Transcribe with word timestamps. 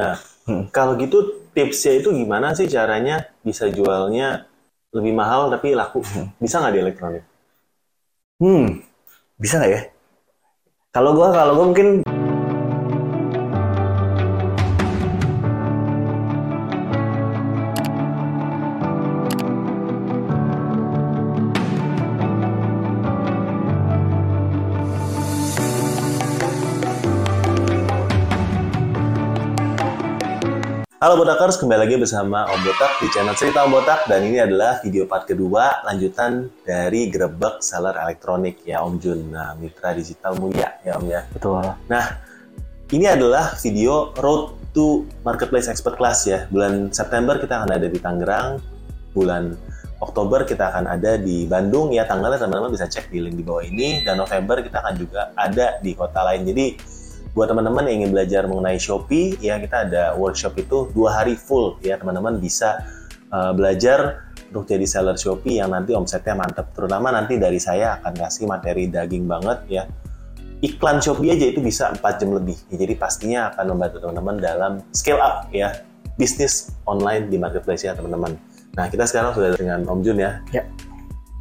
Nah, 0.00 0.16
kalau 0.72 0.96
gitu 0.96 1.44
tipsnya 1.52 2.00
itu 2.00 2.08
gimana 2.16 2.56
sih 2.56 2.64
caranya 2.72 3.28
bisa 3.44 3.68
jualnya 3.68 4.48
lebih 4.96 5.12
mahal 5.12 5.52
tapi 5.52 5.76
laku? 5.76 6.00
Bisa 6.40 6.56
nggak 6.56 6.72
di 6.72 6.80
elektronik? 6.80 7.24
Hmm, 8.40 8.80
bisa 9.36 9.60
nggak 9.60 9.72
ya? 9.76 9.82
Kalau 10.96 11.12
gua, 11.12 11.28
kalau 11.36 11.52
gua 11.60 11.66
mungkin 11.68 12.00
Halo 31.10 31.26
Botakers, 31.26 31.58
kembali 31.58 31.90
lagi 31.90 31.98
bersama 31.98 32.46
Om 32.46 32.62
Botak 32.62 33.02
di 33.02 33.10
channel 33.10 33.34
Cerita 33.34 33.66
Om 33.66 33.74
Botak 33.74 34.06
dan 34.06 34.22
ini 34.22 34.38
adalah 34.46 34.78
video 34.78 35.10
part 35.10 35.26
kedua 35.26 35.82
lanjutan 35.82 36.46
dari 36.62 37.10
Grebek 37.10 37.66
Seller 37.66 37.98
Elektronik 37.98 38.62
ya 38.62 38.78
Om 38.86 38.94
Jun. 39.02 39.34
Nah, 39.34 39.58
mitra 39.58 39.90
digital 39.90 40.38
mulia 40.38 40.78
ya 40.86 40.94
Om 41.02 41.10
ya. 41.10 41.26
betul. 41.34 41.66
Nah, 41.90 42.04
ini 42.94 43.10
adalah 43.10 43.58
video 43.58 44.14
Road 44.22 44.54
to 44.70 45.02
Marketplace 45.26 45.66
Expert 45.66 45.98
Class 45.98 46.30
ya. 46.30 46.46
Bulan 46.46 46.94
September 46.94 47.42
kita 47.42 47.58
akan 47.58 47.74
ada 47.74 47.90
di 47.90 47.98
Tangerang, 47.98 48.62
bulan 49.10 49.58
Oktober 49.98 50.46
kita 50.46 50.70
akan 50.70 50.94
ada 50.94 51.18
di 51.18 51.42
Bandung 51.50 51.90
ya 51.90 52.06
tanggalnya 52.06 52.38
teman-teman 52.38 52.70
bisa 52.70 52.86
cek 52.86 53.10
di 53.10 53.18
link 53.18 53.34
di 53.34 53.42
bawah 53.42 53.66
ini 53.66 54.06
dan 54.06 54.14
November 54.14 54.62
kita 54.62 54.78
akan 54.78 54.94
juga 54.94 55.34
ada 55.34 55.82
di 55.82 55.90
kota 55.90 56.22
lain. 56.22 56.46
Jadi 56.46 56.99
buat 57.30 57.46
teman-teman 57.46 57.86
yang 57.86 58.04
ingin 58.04 58.10
belajar 58.10 58.42
mengenai 58.50 58.78
Shopee 58.78 59.38
ya 59.38 59.62
kita 59.62 59.86
ada 59.86 60.04
workshop 60.18 60.58
itu 60.58 60.90
dua 60.90 61.22
hari 61.22 61.38
full. 61.38 61.78
Ya 61.82 61.94
teman-teman 61.94 62.42
bisa 62.42 62.82
uh, 63.30 63.54
belajar 63.54 64.30
untuk 64.50 64.66
jadi 64.66 64.82
seller 64.82 65.14
Shopee 65.14 65.62
yang 65.62 65.70
nanti 65.70 65.94
omsetnya 65.94 66.34
mantap 66.34 66.74
terutama 66.74 67.14
nanti 67.14 67.38
dari 67.38 67.62
saya 67.62 68.02
akan 68.02 68.12
kasih 68.18 68.50
materi 68.50 68.90
daging 68.90 69.30
banget 69.30 69.58
ya. 69.70 69.82
Iklan 70.60 71.00
Shopee 71.00 71.32
aja 71.32 71.46
itu 71.48 71.64
bisa 71.64 71.88
4 71.94 72.02
jam 72.20 72.36
lebih. 72.36 72.58
Ya, 72.68 72.84
jadi 72.84 72.92
pastinya 72.98 73.48
akan 73.54 73.64
membantu 73.72 73.96
teman-teman 74.04 74.36
dalam 74.42 74.72
scale 74.92 75.22
up 75.22 75.48
ya 75.54 75.72
bisnis 76.20 76.74
online 76.84 77.32
di 77.32 77.40
marketplace 77.40 77.86
ya 77.86 77.96
teman-teman. 77.96 78.36
Nah 78.76 78.86
kita 78.92 79.08
sekarang 79.08 79.32
sudah 79.32 79.56
dengan 79.56 79.86
Om 79.88 80.00
Jun 80.04 80.18
ya. 80.20 80.42
Ya. 80.52 80.66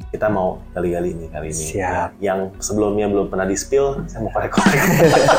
Kita 0.09 0.25
mau 0.25 0.57
kali-kali 0.71 1.13
ini 1.13 1.25
kali 1.27 1.49
ini 1.49 1.65
Siap. 1.69 2.17
Ya, 2.17 2.33
yang 2.33 2.49
sebelumnya 2.57 3.05
belum 3.05 3.29
pernah 3.29 3.45
di 3.45 3.53
spill 3.53 4.01
saya 4.05 4.21
mau 4.21 4.31
korek-korek 4.31 4.81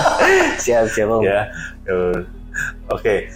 Siap, 0.63 0.85
siap 0.89 1.09
Om. 1.11 1.23
ya. 1.23 1.51
Uh, 1.85 2.23
Oke. 2.89 3.27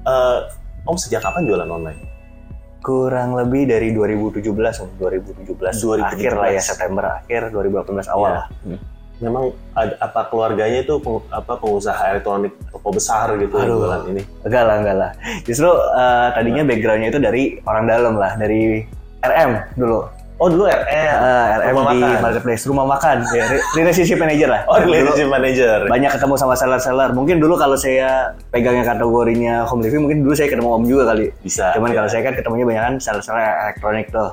Eh, 0.00 0.38
om 0.82 0.96
sejak 0.96 1.20
kapan 1.20 1.44
jualan 1.44 1.68
online? 1.68 2.00
Kurang 2.80 3.36
lebih 3.36 3.68
dari 3.68 3.92
2017, 3.92 4.40
Om. 4.80 4.90
2017. 4.96 5.76
2017. 5.76 6.00
Akhir 6.02 6.32
lah 6.34 6.48
ya, 6.50 6.60
September 6.60 7.04
akhir 7.14 7.52
2018 7.52 8.08
awal 8.08 8.30
Ya. 8.30 8.34
lah. 8.34 8.46
Memang 9.20 9.44
ada, 9.74 10.00
apa 10.00 10.26
keluarganya 10.26 10.80
itu 10.80 10.96
peng- 10.96 11.28
apa 11.28 11.52
pengusaha 11.54 12.00
elektronik 12.08 12.56
toko 12.66 12.88
besar 12.90 13.36
gitu 13.36 13.52
Aduh. 13.52 13.84
jualan 13.84 14.02
ini? 14.08 14.22
Enggak 14.42 14.64
lah, 14.64 14.76
enggak 14.80 14.96
lah. 14.96 15.10
Justru 15.44 15.68
eh, 15.68 16.28
tadinya 16.32 16.62
backgroundnya 16.64 17.08
itu 17.10 17.20
dari 17.20 17.42
orang 17.62 17.84
dalam 17.84 18.14
lah, 18.16 18.32
dari 18.34 18.80
RM 19.20 19.50
dulu. 19.76 20.00
Oh 20.40 20.48
dulu 20.48 20.64
RM. 20.64 20.80
Eh, 20.88 21.12
RM 21.68 21.76
Rumah 21.76 21.92
di 21.92 22.00
makan. 22.00 22.20
marketplace, 22.24 22.62
rumah 22.64 22.86
makan, 22.88 23.16
ya, 23.36 23.44
re- 23.44 23.64
relationship 23.76 24.16
manager 24.16 24.48
lah. 24.48 24.62
Oh 24.72 24.80
Dulu 24.80 24.88
relationship 24.88 25.28
manager. 25.28 25.76
banyak 25.84 26.10
ketemu 26.16 26.34
sama 26.40 26.54
seller-seller. 26.56 27.12
Mungkin 27.12 27.36
dulu 27.44 27.60
kalau 27.60 27.76
saya 27.76 28.32
pegangnya 28.48 28.88
kategorinya 28.88 29.68
home 29.68 29.84
living, 29.84 30.00
mungkin 30.08 30.24
dulu 30.24 30.32
saya 30.32 30.48
ketemu 30.48 30.72
Om 30.80 30.84
juga 30.88 31.12
kali. 31.12 31.28
Bisa. 31.44 31.76
Cuman 31.76 31.92
ya. 31.92 32.00
kalau 32.00 32.08
saya 32.08 32.22
kan 32.24 32.32
ketemunya 32.40 32.64
banyak 32.64 32.82
kan 32.88 32.94
seller-seller 32.96 33.44
elektronik 33.68 34.08
tuh. 34.08 34.32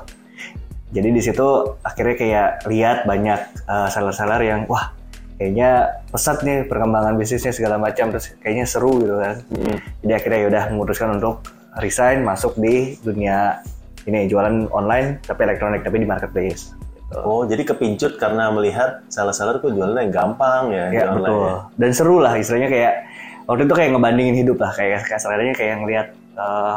Jadi 0.88 1.08
di 1.12 1.20
situ 1.20 1.48
akhirnya 1.84 2.16
kayak 2.16 2.48
lihat 2.64 2.98
banyak 3.04 3.40
uh, 3.68 3.92
seller-seller 3.92 4.40
yang 4.40 4.64
wah 4.64 4.96
kayaknya 5.36 6.00
pesat 6.08 6.40
nih 6.40 6.64
perkembangan 6.64 7.20
bisnisnya 7.20 7.52
segala 7.52 7.76
macam 7.76 8.08
terus 8.08 8.32
kayaknya 8.40 8.64
seru 8.64 8.96
gitu 9.04 9.20
kan. 9.20 9.44
Mm. 9.52 9.76
Jadi 10.08 10.12
akhirnya 10.16 10.38
ya 10.40 10.46
udah 10.48 10.64
memutuskan 10.72 11.20
untuk 11.20 11.44
resign 11.76 12.24
masuk 12.24 12.56
di 12.56 12.96
dunia 13.04 13.60
ini 14.08 14.24
jualan 14.24 14.66
online 14.70 15.20
tapi 15.20 15.44
elektronik 15.44 15.84
tapi 15.84 16.00
di 16.00 16.08
marketplace. 16.08 16.72
Gitu. 16.72 17.18
Oh 17.18 17.44
jadi 17.44 17.62
kepincut 17.62 18.16
karena 18.16 18.48
melihat 18.48 19.04
seller-seller 19.06 19.58
kok 19.58 19.70
jualannya 19.70 20.08
yang 20.08 20.14
gampang 20.14 20.62
ya, 20.70 20.84
Ya 20.90 21.02
online 21.06 21.20
betul. 21.22 21.40
ya. 21.42 21.56
Dan 21.76 21.90
seru 21.92 22.16
lah 22.18 22.34
istilahnya 22.34 22.68
kayak 22.68 22.92
waktu 23.44 23.62
itu 23.62 23.74
kayak 23.74 23.90
ngebandingin 23.92 24.36
hidup 24.38 24.58
lah 24.58 24.72
kayak 24.72 25.04
kasarannya 25.04 25.52
kayak 25.52 25.74
ngelihat 25.78 26.06
eh, 26.34 26.76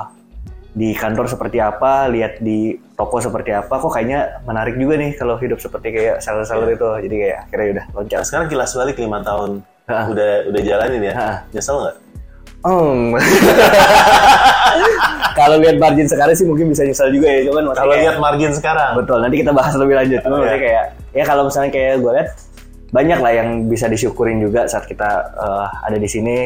di 0.71 0.91
kantor 0.93 1.27
seperti 1.27 1.59
apa, 1.59 2.07
lihat 2.07 2.39
di 2.39 2.71
toko 2.95 3.19
seperti 3.19 3.51
apa, 3.51 3.75
kok 3.75 3.91
kayaknya 3.91 4.39
menarik 4.41 4.75
juga 4.75 4.95
nih 4.95 5.11
kalau 5.13 5.35
hidup 5.35 5.59
seperti 5.59 5.91
kayak 5.91 6.19
seller-seller 6.19 6.63
Iya. 6.65 6.75
itu. 6.75 6.89
Jadi 7.03 7.15
kayak 7.17 7.37
akhirnya 7.43 7.67
udah 7.69 7.85
loncat. 7.93 8.15
Nah, 8.15 8.23
sekarang 8.23 8.47
kilas 8.47 8.71
balik 8.73 8.95
lima 8.97 9.19
tahun 9.19 9.51
Ha. 9.83 10.07
udah 10.07 10.47
udah 10.47 10.61
jalanin 10.61 11.03
ya. 11.03 11.13
Ha. 11.13 11.29
Nyesel 11.49 11.75
nggak? 11.77 11.95
Hmm. 12.61 13.11
kalau 15.33 15.55
lihat 15.57 15.77
margin 15.77 16.05
sekarang 16.05 16.33
sih 16.33 16.43
mungkin 16.43 16.67
bisa 16.67 16.81
nyesel 16.81 17.09
juga 17.09 17.27
ya, 17.27 17.45
cuman 17.45 17.63
Kalau 17.71 17.93
lihat 17.93 18.17
margin 18.17 18.51
sekarang. 18.51 18.91
Betul, 18.95 19.17
nanti 19.19 19.35
kita 19.37 19.51
bahas 19.51 19.73
lebih 19.73 19.95
lanjut. 19.95 20.19
Cuma 20.19 20.29
Iya. 20.29 20.41
maksudnya 20.41 20.61
kayak 20.61 20.85
ya 21.11 21.23
kalau 21.23 21.43
misalnya 21.45 21.69
kayak 21.69 21.93
gue 21.97 22.11
lihat 22.11 22.29
banyak 22.91 23.19
lah 23.19 23.31
yang 23.33 23.49
bisa 23.65 23.85
disyukurin 23.85 24.37
juga 24.39 24.65
saat 24.65 24.83
kita 24.83 25.09
eh, 25.33 25.65
ada 25.83 25.97
di 25.97 26.07
sini 26.07 26.37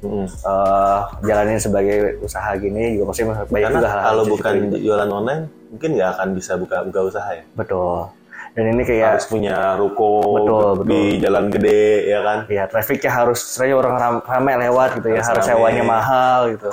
Mm. 0.00 0.28
eh 0.28 0.98
jalanin 1.24 1.56
sebagai 1.56 2.20
usaha 2.20 2.52
gini 2.54 2.92
juga 2.92 3.08
pasti 3.08 3.24
banyak 3.24 3.48
Karena 3.48 3.72
juga 3.74 3.88
hal 3.88 4.00
kalau 4.04 4.24
bukan 4.28 4.52
disyukurin. 4.52 4.84
jualan 4.84 5.08
online, 5.10 5.42
mungkin 5.70 5.90
nggak 5.96 6.10
akan 6.12 6.28
bisa 6.30 6.52
buka 6.54 6.76
buka 6.82 7.00
usaha 7.06 7.30
ya. 7.32 7.40
betul 7.54 8.12
dan 8.52 8.64
ini 8.68 8.82
kayak 8.84 9.16
harus 9.16 9.26
punya 9.26 9.74
ruko 9.74 10.20
Betul, 10.36 10.84
di 10.84 11.00
jalan 11.18 11.48
gede 11.48 12.06
ya 12.06 12.20
kan 12.20 12.38
ya 12.46 12.68
trafficnya 12.68 13.10
harus 13.10 13.40
sering 13.40 13.74
orang 13.74 13.96
ram- 13.96 14.22
ramai 14.22 14.54
lewat 14.60 14.94
gitu 14.94 15.08
ya 15.08 15.18
Harus 15.18 15.28
harus 15.32 15.42
rame. 15.42 15.50
sewanya 15.56 15.82
mahal 15.82 16.40
gitu 16.52 16.70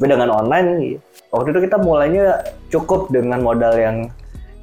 tapi 0.00 0.16
dengan 0.16 0.32
online 0.32 0.96
waktu 1.28 1.52
itu 1.52 1.60
kita 1.68 1.76
mulainya 1.76 2.40
cukup 2.72 3.12
dengan 3.12 3.44
modal 3.44 3.76
yang 3.76 4.08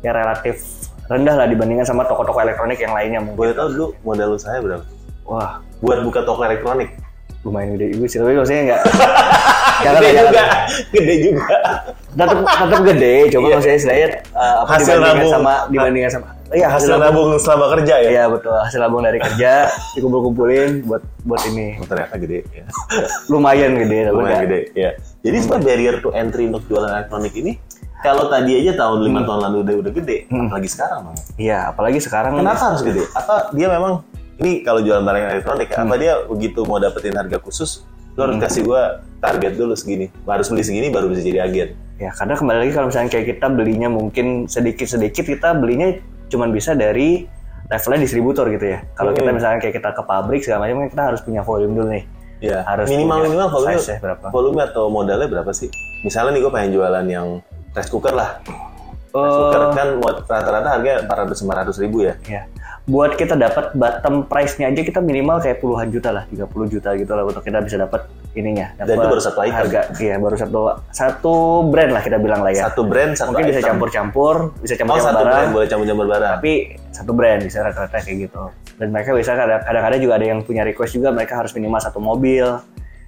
ya 0.02 0.10
relatif 0.10 0.66
rendah 1.06 1.38
lah 1.38 1.46
dibandingkan 1.46 1.86
sama 1.86 2.02
toko-toko 2.10 2.42
elektronik 2.42 2.82
yang 2.82 2.90
lainnya 2.90 3.22
mungkin. 3.22 3.38
Boleh 3.38 3.54
tahu 3.54 3.68
dulu 3.70 3.86
modal 4.02 4.34
usaha 4.34 4.58
berapa? 4.58 4.82
Wah. 5.30 5.62
Buat 5.78 6.02
buka 6.02 6.26
toko 6.26 6.42
elektronik? 6.42 6.90
Lumayan 7.46 7.78
gede 7.78 7.94
juga 7.94 8.06
sih 8.10 8.18
tapi 8.18 8.34
maksudnya 8.34 8.62
nggak 8.66 8.82
jangan 9.86 10.02
gede 10.02 10.10
juga 10.18 10.44
gede 10.90 11.16
juga. 11.22 11.58
Tetap 12.18 12.38
tetap 12.42 12.82
gede 12.82 13.14
coba 13.30 13.46
Iya. 13.46 13.54
maksudnya 13.62 13.78
saya 13.78 14.06
uh, 14.34 14.56
apa 14.66 14.72
Hasil 14.74 14.82
dibandingkan 14.90 15.14
nabung. 15.22 15.32
sama 15.32 15.54
dibandingkan 15.70 16.12
sama 16.12 16.28
iya 16.50 16.68
hasil 16.74 16.90
nabung. 16.98 17.30
selama 17.38 17.66
kerja 17.78 17.96
ya? 18.02 18.10
Iya 18.10 18.24
betul. 18.26 18.58
Hasil 18.58 18.80
nabung 18.82 19.06
dari 19.06 19.20
kerja 19.22 19.52
dikumpul-kumpulin 19.96 20.82
buat 20.90 21.06
buat 21.24 21.42
ini. 21.46 21.78
Oh, 21.78 21.86
ternyata 21.86 22.18
gede 22.18 22.42
ya. 22.50 22.66
lumayan 23.30 23.78
gede 23.78 23.98
tapi 24.10 24.16
lumayan 24.18 24.42
gede 24.50 24.62
ya 24.74 24.92
jadi 25.28 25.38
sebenarnya 25.44 25.66
barrier 25.68 25.96
to 26.00 26.10
entry 26.16 26.48
untuk 26.48 26.64
jualan 26.72 26.88
elektronik 26.88 27.36
ini 27.36 27.60
kalau 28.00 28.32
tadi 28.32 28.64
aja 28.64 28.80
tahun 28.80 29.04
lima 29.04 29.28
tahun 29.28 29.40
lalu 29.52 29.58
udah 29.68 29.76
udah 29.84 29.92
gede 29.92 30.18
apalagi 30.32 30.70
sekarang 30.70 31.00
Bang. 31.04 31.18
Iya 31.36 31.58
apalagi 31.74 32.00
sekarang 32.00 32.32
kenapa 32.40 32.64
harus 32.72 32.82
gede? 32.86 33.04
Apa 33.12 33.52
dia 33.52 33.68
memang 33.68 34.06
ini 34.38 34.62
kalau 34.62 34.80
jualan 34.86 35.02
barang 35.02 35.24
elektronik 35.34 35.68
ya, 35.74 35.78
apa 35.82 35.94
dia 35.98 36.14
begitu 36.30 36.62
mau 36.64 36.78
dapetin 36.78 37.18
harga 37.18 37.42
khusus 37.42 37.84
lo 38.18 38.26
harus 38.26 38.38
kasih 38.42 38.66
gua 38.66 39.02
target 39.22 39.58
dulu 39.58 39.74
segini. 39.78 40.10
Harus 40.26 40.50
beli 40.50 40.64
segini 40.66 40.88
baru 40.94 41.10
bisa 41.10 41.22
jadi 41.26 41.46
agen. 41.46 41.74
Ya 41.98 42.14
karena 42.14 42.38
kembali 42.38 42.58
lagi 42.66 42.72
kalau 42.78 42.88
misalnya 42.94 43.10
kayak 43.10 43.26
kita 43.34 43.48
belinya 43.50 43.90
mungkin 43.90 44.46
sedikit-sedikit 44.46 45.26
kita 45.26 45.58
belinya 45.58 45.98
cuman 46.30 46.54
bisa 46.54 46.78
dari 46.78 47.26
levelnya 47.68 48.00
distributor 48.06 48.46
gitu 48.54 48.78
ya. 48.78 48.86
Kalau 48.94 49.12
kita 49.14 49.30
Hmm. 49.34 49.38
misalnya 49.42 49.60
kayak 49.62 49.76
kita 49.82 49.90
ke 49.94 50.02
pabrik 50.06 50.42
segala 50.46 50.70
macam 50.70 50.86
kita 50.86 51.04
harus 51.14 51.22
punya 51.26 51.42
volume 51.42 51.74
dulu 51.74 51.90
nih 51.98 52.06
Ya, 52.38 52.62
Harus 52.64 52.86
minimal 52.86 53.18
punya 53.18 53.30
minimal 53.30 53.50
volume 53.50 53.82
berapa? 53.98 54.26
volume 54.30 54.60
atau 54.62 54.84
modalnya 54.88 55.26
berapa 55.26 55.52
sih? 55.52 55.74
Misalnya 56.02 56.38
nih 56.38 56.42
gue 56.46 56.52
pengen 56.54 56.72
jualan 56.72 57.06
yang 57.06 57.28
rice 57.74 57.90
cooker 57.90 58.14
lah. 58.14 58.38
Rice 59.10 59.38
cooker 59.42 59.62
Eh, 59.64 59.74
kan 59.74 59.88
buat 59.98 60.16
rata-rata 60.24 60.68
harga 60.70 60.92
400 61.04 61.34
500 61.74 61.82
ribu 61.82 61.98
ya. 62.06 62.14
ya 62.24 62.46
buat 62.88 63.14
kita 63.14 63.36
dapat 63.36 63.76
bottom 63.76 64.24
price-nya 64.24 64.68
aja 64.68 64.80
kita 64.80 65.00
minimal 65.00 65.38
kayak 65.38 65.60
puluhan 65.60 65.92
juta 65.92 66.08
lah 66.10 66.24
30 66.26 66.48
juta 66.70 66.96
gitu 66.96 67.12
lah 67.12 67.22
untuk 67.22 67.44
kita 67.44 67.60
bisa 67.60 67.76
dapat 67.78 68.08
ininya 68.32 68.72
Dan 68.78 68.96
itu 68.96 69.04
baru 69.04 69.20
satu 69.20 69.40
item. 69.42 69.60
harga 69.60 69.82
iya 70.00 70.16
baru 70.16 70.36
satu 70.36 70.60
satu 70.90 71.36
brand 71.66 71.92
lah 71.92 72.00
kita 72.00 72.16
bilang 72.16 72.40
lah 72.40 72.50
ya 72.50 72.64
Satu 72.66 72.88
brand 72.88 73.12
satu 73.12 73.30
mungkin 73.30 73.44
bisa 73.46 73.60
item. 73.60 73.70
campur-campur 73.76 74.36
bisa 74.58 74.74
Oh 74.74 74.80
campur-campur 74.80 75.04
satu 75.04 75.20
barang 75.20 75.36
brand 75.36 75.50
boleh 75.52 75.68
campur-campur 75.68 76.08
barang. 76.08 76.36
tapi 76.38 76.54
satu 76.90 77.12
brand 77.12 77.40
bisa 77.44 77.58
rata-rata 77.60 77.98
kayak 77.98 78.18
gitu 78.24 78.44
dan 78.78 78.88
mereka 78.88 79.10
bisa 79.12 79.32
kadang- 79.34 79.64
kadang-kadang 79.64 80.00
juga 80.00 80.14
ada 80.16 80.26
yang 80.26 80.40
punya 80.42 80.64
request 80.64 80.96
juga 80.96 81.12
mereka 81.12 81.34
harus 81.36 81.52
minimal 81.52 81.84
satu 81.84 82.00
mobil 82.00 82.48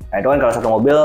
nah 0.05 0.17
itu 0.17 0.27
kan 0.27 0.37
kalau 0.37 0.51
satu 0.51 0.67
mobil 0.69 0.97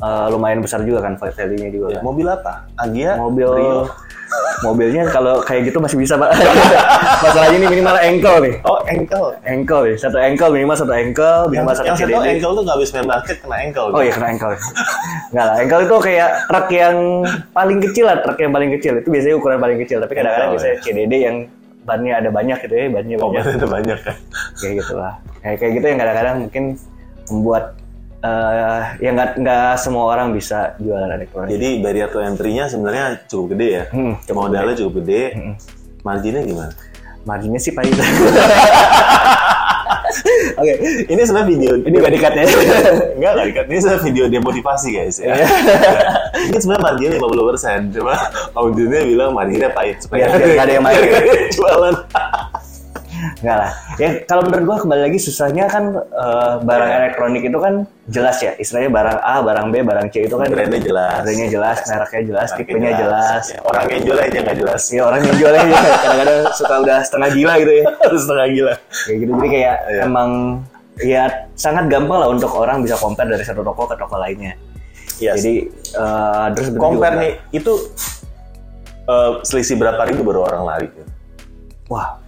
eh, 0.00 0.26
lumayan 0.32 0.60
besar 0.64 0.80
juga 0.82 1.04
kan 1.04 1.14
value-nya 1.16 1.68
juga. 1.68 1.86
Ya, 1.92 1.98
kan. 2.00 2.02
mobil 2.04 2.26
apa? 2.26 2.52
Agia? 2.80 3.12
Mobil 3.20 3.48
Brio? 3.48 3.84
mobilnya 4.66 5.02
kalau 5.10 5.42
kayak 5.42 5.72
gitu 5.72 5.78
masih 5.82 5.98
bisa 5.98 6.14
pak. 6.14 6.30
Masalahnya 7.24 7.56
ini 7.58 7.66
minimal 7.66 7.96
ankle 7.98 8.36
nih. 8.44 8.54
Oh, 8.62 8.78
ankle. 8.86 9.34
Ankle 9.42 9.80
nih, 9.90 9.96
satu 9.98 10.16
ankle 10.20 10.50
minimal 10.54 10.76
satu 10.78 10.92
ankle, 10.94 11.50
minimal 11.50 11.74
satu 11.74 11.88
yang 11.88 11.98
satu 11.98 12.10
CDD. 12.12 12.26
ankle 12.38 12.52
tuh 12.54 12.62
nggak 12.62 12.76
habis 12.78 12.90
main 12.94 13.06
basket 13.08 13.36
kena 13.42 13.56
ankle. 13.58 13.88
Oh 13.90 14.02
iya 14.04 14.12
kena 14.14 14.26
ankle. 14.30 14.54
Enggak 15.32 15.44
lah, 15.46 15.56
ankle 15.58 15.80
itu 15.82 15.96
kayak 16.04 16.28
truk 16.46 16.68
yang 16.70 16.96
paling 17.50 17.78
kecil 17.82 18.04
lah, 18.06 18.16
truk 18.22 18.38
yang 18.38 18.52
paling 18.52 18.70
kecil. 18.78 18.92
Itu 19.00 19.08
biasanya 19.10 19.34
ukuran 19.40 19.58
paling 19.58 19.78
kecil, 19.82 19.98
tapi 19.98 20.12
kadang-kadang 20.14 20.48
Ankle, 20.52 20.62
biasanya 20.62 20.76
CDD 20.84 21.12
yang 21.26 21.36
bannya 21.80 22.12
ada 22.12 22.30
banyak 22.30 22.58
gitu 22.60 22.74
ya, 22.76 22.86
bannya 22.92 23.16
Oh, 23.18 23.32
banyak. 23.32 23.42
ada 23.56 23.66
banyak 23.66 23.98
kan? 24.04 24.16
Kayak 24.60 24.72
gitu 24.84 24.94
lah. 24.94 25.14
Kayak 25.40 25.56
kayak 25.58 25.72
gitu 25.80 25.86
yang 25.88 25.98
kadang-kadang 25.98 26.36
mungkin 26.46 26.64
membuat 27.32 27.64
eh 28.20 28.82
yang 29.00 29.16
nggak 29.16 29.40
nggak 29.40 29.72
semua 29.80 30.12
orang 30.12 30.36
bisa 30.36 30.76
jualan 30.76 31.08
elektronik. 31.08 31.56
Jadi 31.56 31.68
barrier 31.80 32.08
to 32.12 32.20
entry-nya 32.20 32.68
sebenarnya 32.68 33.24
cukup 33.24 33.56
gede 33.56 33.68
ya. 33.72 33.84
Hmm, 33.88 34.14
cukup 34.20 34.36
Modalnya 34.36 34.76
cukup 34.76 34.92
gede. 35.00 35.22
Marginnya 36.04 36.42
gimana? 36.44 36.72
Marginnya 37.24 37.60
sih 37.60 37.72
paling. 37.72 37.92
Oke, 40.60 40.74
Ini 41.08 41.20
sebenarnya 41.24 41.48
video. 41.48 41.70
ini 41.80 41.96
gak 41.96 42.12
dikat 42.12 42.32
ya. 42.36 42.44
Enggak, 43.16 43.32
enggak 43.32 43.46
dikat. 43.48 43.64
Ini 43.70 43.78
sebenarnya 43.80 44.04
video 44.04 44.24
demotivasi 44.28 44.88
guys 44.92 45.16
ya. 45.16 45.32
Iya. 45.32 45.46
Ini 46.52 46.58
sebenarnya 46.60 46.84
marginnya 46.84 47.16
50%. 47.16 47.94
Cuma 47.96 48.14
Om 48.52 48.68
Junnya 48.76 49.00
bilang 49.06 49.30
marginnya 49.32 49.70
pahit. 49.72 50.04
Supaya 50.04 50.28
nggak 50.28 50.64
ada 50.68 50.72
yang 50.76 50.84
main. 50.84 51.00
Jualan. 51.56 51.94
Enggak 53.36 53.56
lah. 53.56 53.72
Ya 53.96 54.08
kalau 54.24 54.42
menurut 54.42 54.64
gua 54.64 54.76
kembali 54.78 55.02
lagi 55.02 55.18
susahnya 55.18 55.64
kan 55.66 55.84
eh, 55.94 56.54
barang 56.60 56.88
Iya. 56.88 56.98
elektronik 57.00 57.42
itu 57.42 57.58
kan 57.58 57.74
jelas 58.06 58.36
ya. 58.38 58.52
Istilahnya 58.54 58.90
barang 58.90 59.18
A, 59.18 59.34
barang 59.40 59.66
B, 59.68 59.82
barang 59.82 60.06
C 60.08 60.24
itu 60.24 60.34
kan 60.34 60.46
Brandnya 60.46 60.80
jelas. 60.80 61.20
Brandnya 61.22 61.48
jelas, 61.48 61.76
mereknya 61.84 62.22
jelas, 62.24 62.48
Mereknya 62.48 62.66
tipenya 62.66 62.92
jelas. 62.96 63.42
Ya, 63.46 63.58
orang 63.62 63.84
yang 63.86 64.02
jual 64.02 64.18
aja 64.18 64.38
nggak 64.40 64.58
jelas. 64.58 64.82
Ya 64.90 65.02
orang 65.02 65.20
yang 65.22 65.36
jualnya 65.36 65.62
juga 65.64 65.88
kadang-kadang 65.96 66.38
suka 66.52 66.74
udah 66.78 66.98
setengah 67.02 67.28
gila 67.30 67.52
gitu 67.56 67.72
ya. 67.72 67.84
Harus 68.04 68.20
setengah 68.22 68.46
gila. 68.48 68.74
Kayak 69.00 69.16
gitu. 69.18 69.30
Jadi 69.32 69.48
kayak 69.50 69.76
Iya. 69.86 70.00
emang 70.04 70.30
ya 71.00 71.22
sangat 71.54 71.84
gampang 71.88 72.18
lah 72.18 72.28
untuk 72.28 72.50
orang 72.52 72.80
bisa 72.80 72.92
compare 72.94 73.26
dari 73.26 73.40
satu 73.40 73.60
toko 73.60 73.84
ke 73.84 73.96
toko 73.96 74.16
lainnya. 74.16 74.52
Yes. 75.16 75.40
Jadi 75.40 75.54
eh, 75.94 76.46
terus 76.52 76.68
compare 76.74 77.12
juga- 77.12 77.22
nih 77.22 77.32
itu 77.50 77.72
eh, 79.04 79.30
selisih 79.42 79.76
berapa 79.76 80.00
ribu 80.04 80.22
baru 80.22 80.44
orang 80.44 80.62
lari? 80.64 80.88
Wah, 81.88 82.19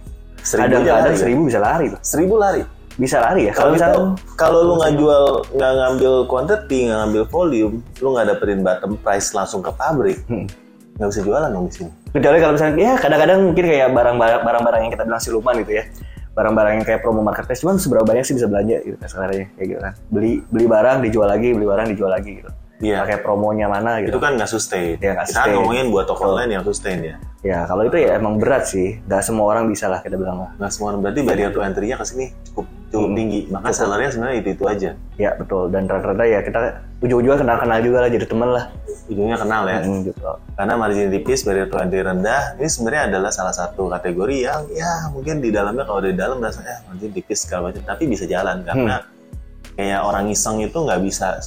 Seribu 0.53 0.69
kadang-kadang 0.69 0.95
lari, 0.95 1.09
kan? 1.09 1.17
seribu 1.17 1.41
bisa 1.43 1.59
lari 1.59 1.85
tuh. 1.89 1.99
Seribu 1.99 2.35
lari. 2.37 2.61
Bisa 2.93 3.17
lari 3.19 3.41
ya. 3.49 3.53
Kalau 3.53 3.73
misalnya 3.73 3.99
kalau 4.35 4.59
lu 4.63 4.73
nggak 4.77 4.93
jual 4.95 5.23
nggak 5.51 5.71
ngambil 5.73 6.13
quantity 6.25 6.79
nggak 6.85 6.99
ngambil 6.99 7.23
volume, 7.27 7.75
lu 7.97 8.07
nggak 8.09 8.25
dapetin 8.29 8.61
bottom 8.61 8.93
price 8.95 9.33
langsung 9.33 9.59
ke 9.59 9.71
pabrik, 9.71 10.21
Hmm. 10.25 10.45
nggak 10.93 11.09
bisa 11.09 11.21
jualan 11.21 11.49
dong 11.49 11.65
di 11.65 11.73
sini. 11.73 11.91
kecuali 12.13 12.37
kalau 12.37 12.53
misalnya 12.53 12.77
ya 12.77 12.93
kadang-kadang 12.95 13.39
mungkin 13.43 13.65
kayak 13.65 13.89
barang-barang 13.89 14.41
barang-barang 14.43 14.81
yang 14.85 14.91
kita 14.91 15.03
bilang 15.03 15.17
siluman 15.17 15.57
gitu 15.57 15.73
ya 15.73 15.83
barang-barang 16.29 16.73
yang 16.75 16.85
kayak 16.85 17.01
promo 17.01 17.21
marketplace 17.21 17.61
cuman 17.61 17.77
seberapa 17.77 18.05
banyak 18.05 18.21
sih 18.21 18.33
bisa 18.33 18.45
belanja 18.45 18.77
gitu 18.81 18.93
sebenarnya 18.99 19.49
kayak 19.51 19.67
gitu 19.67 19.81
kan 19.81 19.93
beli 20.09 20.45
beli 20.47 20.65
barang 20.65 21.01
dijual 21.01 21.25
lagi 21.25 21.49
beli 21.49 21.65
barang 21.65 21.87
dijual 21.89 22.09
lagi 22.09 22.31
gitu 22.37 22.49
Iya. 22.83 22.99
pakai 22.99 23.17
promonya 23.17 23.65
mana 23.65 24.03
gitu 24.03 24.11
Itu 24.11 24.19
kan 24.19 24.35
nggak 24.35 24.49
sustain. 24.49 24.95
Iya, 24.97 25.11
nggak 25.13 25.25
Kita 25.25 25.33
kan 25.33 25.45
sustain. 25.45 25.55
ngomongin 25.55 25.85
buat 25.87 26.05
toko 26.05 26.21
online 26.29 26.51
yang 26.51 26.63
sustain 26.63 26.99
ya. 26.99 27.15
ya 27.41 27.59
kalau 27.63 27.83
itu 27.83 27.95
ya 27.97 28.15
emang 28.15 28.35
berat 28.37 28.63
sih 28.65 28.99
nggak 29.01 29.19
semua 29.19 29.45
orang 29.49 29.67
bisa 29.67 29.87
lah 29.87 29.99
kita 29.99 30.15
bilang 30.15 30.39
lah 30.39 30.51
Nggak 30.55 30.71
semua 30.71 30.95
berarti 30.95 31.19
barrier 31.21 31.49
to 31.49 31.59
entry-nya 31.59 31.95
ke 31.95 32.03
sini 32.03 32.25
cukup 32.45 32.65
cukup 32.89 33.01
Hmm. 33.05 33.15
tinggi. 33.15 33.39
Maka 33.49 33.67
sellernya 33.69 34.09
sebenarnya 34.09 34.37
itu 34.37 34.49
itu 34.51 34.63
aja. 34.65 34.91
ya 35.15 35.29
betul 35.33 35.67
dan 35.67 35.83
rata-rata 35.83 36.23
ya 36.23 36.39
kita 36.39 36.59
ujung-ujungnya 36.99 37.37
kenal-kenal 37.37 37.79
juga 37.79 37.97
lah 37.99 38.09
jadi 38.09 38.25
temen 38.25 38.49
lah 38.49 38.65
Ujungnya 39.03 39.35
kenal 39.35 39.63
ya. 39.65 39.79
Hmm, 39.79 39.99
gitu 40.01 40.21
Karena 40.53 40.73
margin 40.75 41.09
tipis, 41.09 41.39
barrier 41.41 41.65
to 41.65 41.75
entry 41.75 41.99
rendah, 41.99 42.55
ini 42.55 42.65
sebenarnya 42.65 43.03
adalah 43.09 43.29
salah 43.29 43.51
satu 43.51 43.89
kategori 43.89 44.37
yang 44.41 44.61
ya 44.71 44.91
mungkin 45.09 45.37
di 45.37 45.49
dalamnya 45.49 45.83
kalau 45.83 45.99
di 45.99 46.13
dalam 46.13 46.37
rasanya 46.37 46.69
eh, 46.71 46.79
margin 46.85 47.11
tipis 47.11 47.39
segala 47.41 47.69
macam, 47.69 47.83
tapi 47.83 48.03
bisa 48.05 48.23
jalan 48.23 48.61
karena 48.61 48.95
Hmm. 48.97 49.11
kayak 49.73 50.01
orang 50.01 50.25
iseng 50.27 50.57
itu 50.59 50.77
nggak 50.77 51.01
bisa 51.01 51.41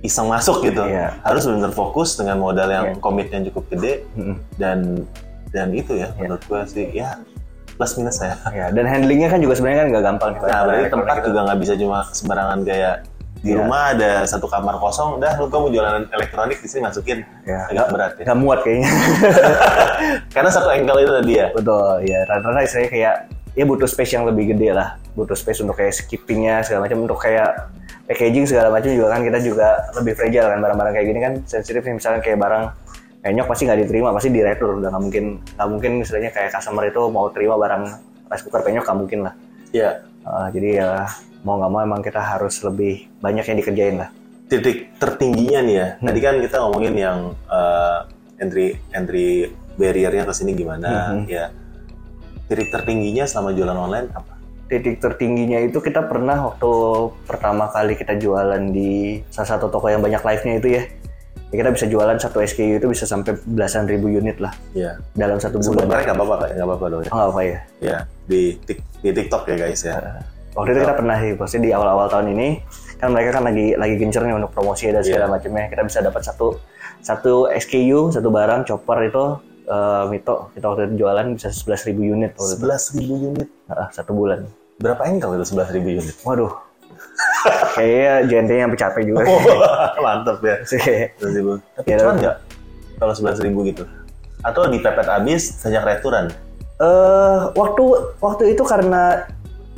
iseng 0.00 0.26
masuk 0.26 0.60
gitu. 0.62 0.82
Iya. 0.82 1.16
Harus 1.20 1.44
benar 1.44 1.70
fokus 1.70 2.14
dengan 2.14 2.36
modal 2.36 2.68
yang 2.68 2.86
Iya. 2.92 3.00
komitnya 3.00 3.40
cukup 3.48 3.64
gede 3.70 4.04
Mm-mm. 4.12 4.36
dan 4.54 5.06
dan 5.48 5.72
itu 5.72 5.94
ya 5.94 6.10
Iya. 6.10 6.20
menurut 6.20 6.42
gua 6.44 6.64
sih 6.64 6.90
ya 6.90 7.16
plus 7.74 7.92
minus 7.94 8.16
ya. 8.18 8.36
ya 8.50 8.66
dan 8.70 8.84
handlingnya 8.84 9.28
kan 9.28 9.36
juga 9.36 9.52
sebenarnya 9.52 9.78
kan 9.78 9.88
nggak 9.90 10.04
gampang 10.06 10.30
nih, 10.32 10.40
Nah, 10.42 10.60
berarti 10.62 10.88
tempat 10.88 11.14
itu. 11.14 11.26
juga 11.26 11.40
nggak 11.44 11.58
bisa 11.60 11.72
cuma 11.76 11.98
sembarangan 12.06 12.58
kayak 12.62 12.94
di 13.36 13.52
Iya. 13.52 13.56
rumah 13.58 13.82
ada 13.92 14.12
satu 14.24 14.46
kamar 14.46 14.74
kosong, 14.76 15.20
udah 15.20 15.32
lu 15.36 15.46
kamu 15.46 15.66
jualan 15.70 16.08
elektronik 16.08 16.56
di 16.56 16.66
sini 16.66 16.82
masukin 16.82 17.20
ya, 17.44 17.68
agak 17.68 17.86
berat 17.90 18.12
ya. 18.16 18.24
nggak 18.24 18.38
muat 18.38 18.58
kayaknya 18.62 18.90
Karena 20.34 20.50
satu 20.50 20.68
angle 20.68 20.98
itu 20.98 21.12
tadi 21.14 21.32
ya. 21.34 21.46
Betul, 21.52 21.88
ya 22.04 22.18
rata-rata 22.24 22.60
istilahnya 22.62 22.90
kayak 22.90 23.14
ya 23.52 23.64
butuh 23.64 23.84
space 23.84 24.12
yang 24.12 24.24
lebih 24.24 24.52
gede 24.52 24.72
lah, 24.72 24.96
butuh 25.12 25.32
space 25.32 25.60
untuk 25.60 25.76
kayak 25.76 25.92
skippingnya 25.92 26.60
segala 26.60 26.84
macam, 26.84 27.04
untuk 27.04 27.16
kayak 27.18 27.72
packaging 28.06 28.46
segala 28.46 28.70
macam 28.70 28.90
juga 28.90 29.10
kan 29.10 29.20
kita 29.26 29.38
juga 29.42 29.68
lebih 29.98 30.14
fragile 30.14 30.46
kan 30.46 30.58
barang-barang 30.62 30.92
kayak 30.94 31.06
gini 31.10 31.20
kan 31.20 31.32
sensitif 31.44 31.82
nih 31.82 31.94
misalnya 31.98 32.20
kayak 32.22 32.38
barang 32.38 32.64
kayak 33.22 33.34
nyok 33.42 33.48
pasti 33.50 33.62
nggak 33.66 33.80
diterima, 33.82 34.08
pasti 34.14 34.28
di 34.30 34.40
retur 34.46 34.78
udah 34.78 34.88
nggak 34.94 35.02
mungkin 35.02 35.24
nggak 35.42 35.68
mungkin 35.68 35.90
misalnya 35.98 36.30
kayak 36.30 36.54
customer 36.54 36.86
itu 36.86 37.02
mau 37.10 37.26
terima 37.34 37.58
barang 37.58 37.82
rice 38.30 38.42
cooker 38.46 38.62
penyok 38.62 38.86
nggak 38.86 38.98
mungkin 39.02 39.18
lah. 39.26 39.34
Iya. 39.74 39.90
Uh, 40.22 40.46
jadi 40.54 40.68
ya 40.78 40.90
mau 41.42 41.58
nggak 41.58 41.70
mau 41.74 41.80
emang 41.82 42.00
kita 42.02 42.22
harus 42.22 42.62
lebih 42.62 43.10
banyak 43.18 43.42
yang 43.46 43.58
dikerjain 43.58 43.96
lah. 43.98 44.10
titik 44.46 44.94
tertingginya 45.02 45.58
nih 45.66 45.74
ya. 45.74 45.88
Hmm. 45.98 46.06
Tadi 46.06 46.20
kan 46.22 46.34
kita 46.38 46.56
ngomongin 46.62 46.94
yang 46.94 47.18
eh, 47.50 47.98
entry 48.38 48.78
entry 48.94 49.50
barriernya 49.74 50.22
ke 50.22 50.30
sini 50.30 50.54
gimana 50.54 50.86
Hmm. 50.86 51.26
ya. 51.26 51.50
Titik 52.46 52.70
tertingginya 52.70 53.26
selama 53.26 53.50
jualan 53.50 53.74
online 53.74 54.06
apa? 54.14 54.35
Titik 54.66 54.98
tertingginya 54.98 55.62
itu 55.62 55.78
kita 55.78 56.04
pernah 56.04 56.50
waktu 56.50 56.70
pertama 57.22 57.70
kali 57.70 57.94
kita 57.94 58.18
jualan 58.18 58.62
di 58.68 59.22
salah 59.30 59.54
satu 59.54 59.70
toko 59.70 59.86
yang 59.86 60.02
banyak 60.02 60.18
live-nya 60.18 60.54
itu 60.58 60.68
ya. 60.74 60.82
Ya, 61.46 61.62
kita 61.62 61.70
bisa 61.70 61.86
jualan 61.86 62.18
satu 62.18 62.42
SKU 62.42 62.82
itu 62.82 62.86
bisa 62.90 63.06
sampai 63.06 63.38
belasan 63.46 63.86
ribu 63.86 64.10
unit 64.10 64.42
lah 64.42 64.50
Iya. 64.74 64.98
dalam 65.14 65.38
satu 65.38 65.62
bulan. 65.62 65.86
mereka 65.86 66.10
nggak 66.10 66.18
apa-apa 66.18 66.44
nggak 66.50 66.66
apa-apa 66.66 66.84
dong 66.90 67.02
ya. 67.06 67.10
Oh, 67.14 67.24
apa 67.30 67.40
ya. 67.40 67.58
Ya 67.78 67.98
di 68.26 68.58
di 69.00 69.10
TikTok 69.14 69.46
ya 69.46 69.56
guys 69.56 69.80
ya. 69.80 69.94
Waktu 70.58 70.74
itu 70.74 70.80
kita 70.82 70.94
pernah 70.96 71.16
sih, 71.20 71.32
pasti 71.38 71.56
di 71.62 71.70
awal-awal 71.70 72.10
tahun 72.10 72.34
ini 72.34 72.48
kan 72.96 73.12
mereka 73.12 73.38
kan 73.38 73.44
lagi 73.46 73.76
lagi 73.76 73.94
gencernya 73.94 74.34
untuk 74.34 74.50
promosi 74.50 74.90
dan 74.90 75.06
segala 75.06 75.30
Iya. 75.30 75.32
macamnya. 75.38 75.64
Kita 75.70 75.82
bisa 75.86 75.98
dapat 76.02 76.22
satu 76.26 76.58
satu 76.98 77.34
SKU, 77.54 78.10
satu 78.10 78.28
barang 78.28 78.66
chopper 78.66 78.98
itu 79.06 79.24
eh, 79.66 80.04
Mito 80.06 80.50
kita 80.52 80.66
waktu 80.66 80.82
itu 80.86 81.02
jualan 81.02 81.26
bisa 81.34 81.48
11.000 81.50 81.92
unit 81.92 82.30
waktu 82.32 82.46
itu. 82.48 82.56
Sebelas 82.56 82.82
ribu 82.92 83.14
unit. 83.30 83.48
Ah, 83.66 83.90
satu 83.90 84.12
bulan. 84.12 84.46
Berapa 84.76 85.02
engkel 85.04 85.34
itu 85.34 85.46
sebelas 85.46 85.68
ribu 85.68 85.88
unit? 85.92 86.14
Waduh. 86.22 86.52
Kayaknya 87.72 88.12
JNT 88.26 88.50
yang 88.56 88.70
capek 88.72 89.02
juga. 89.04 89.22
Mantap 90.04 90.38
ya. 90.40 90.56
sih. 90.64 90.80
Sebelas 91.16 91.34
ribu. 91.34 91.50
Tapi 91.74 91.86
Ya, 91.86 91.96
cuan 91.98 92.08
tapi- 92.08 92.22
nggak? 92.22 92.36
Kalau 92.96 93.12
sebelas 93.12 93.38
ribu 93.38 93.58
gitu? 93.62 93.84
Atau 94.40 94.66
dipepet 94.66 95.04
habis 95.04 95.42
sejak 95.52 95.82
returan? 95.82 96.32
Eh 96.76 97.40
waktu 97.52 97.82
waktu 98.18 98.52
itu 98.52 98.62
karena 98.62 99.24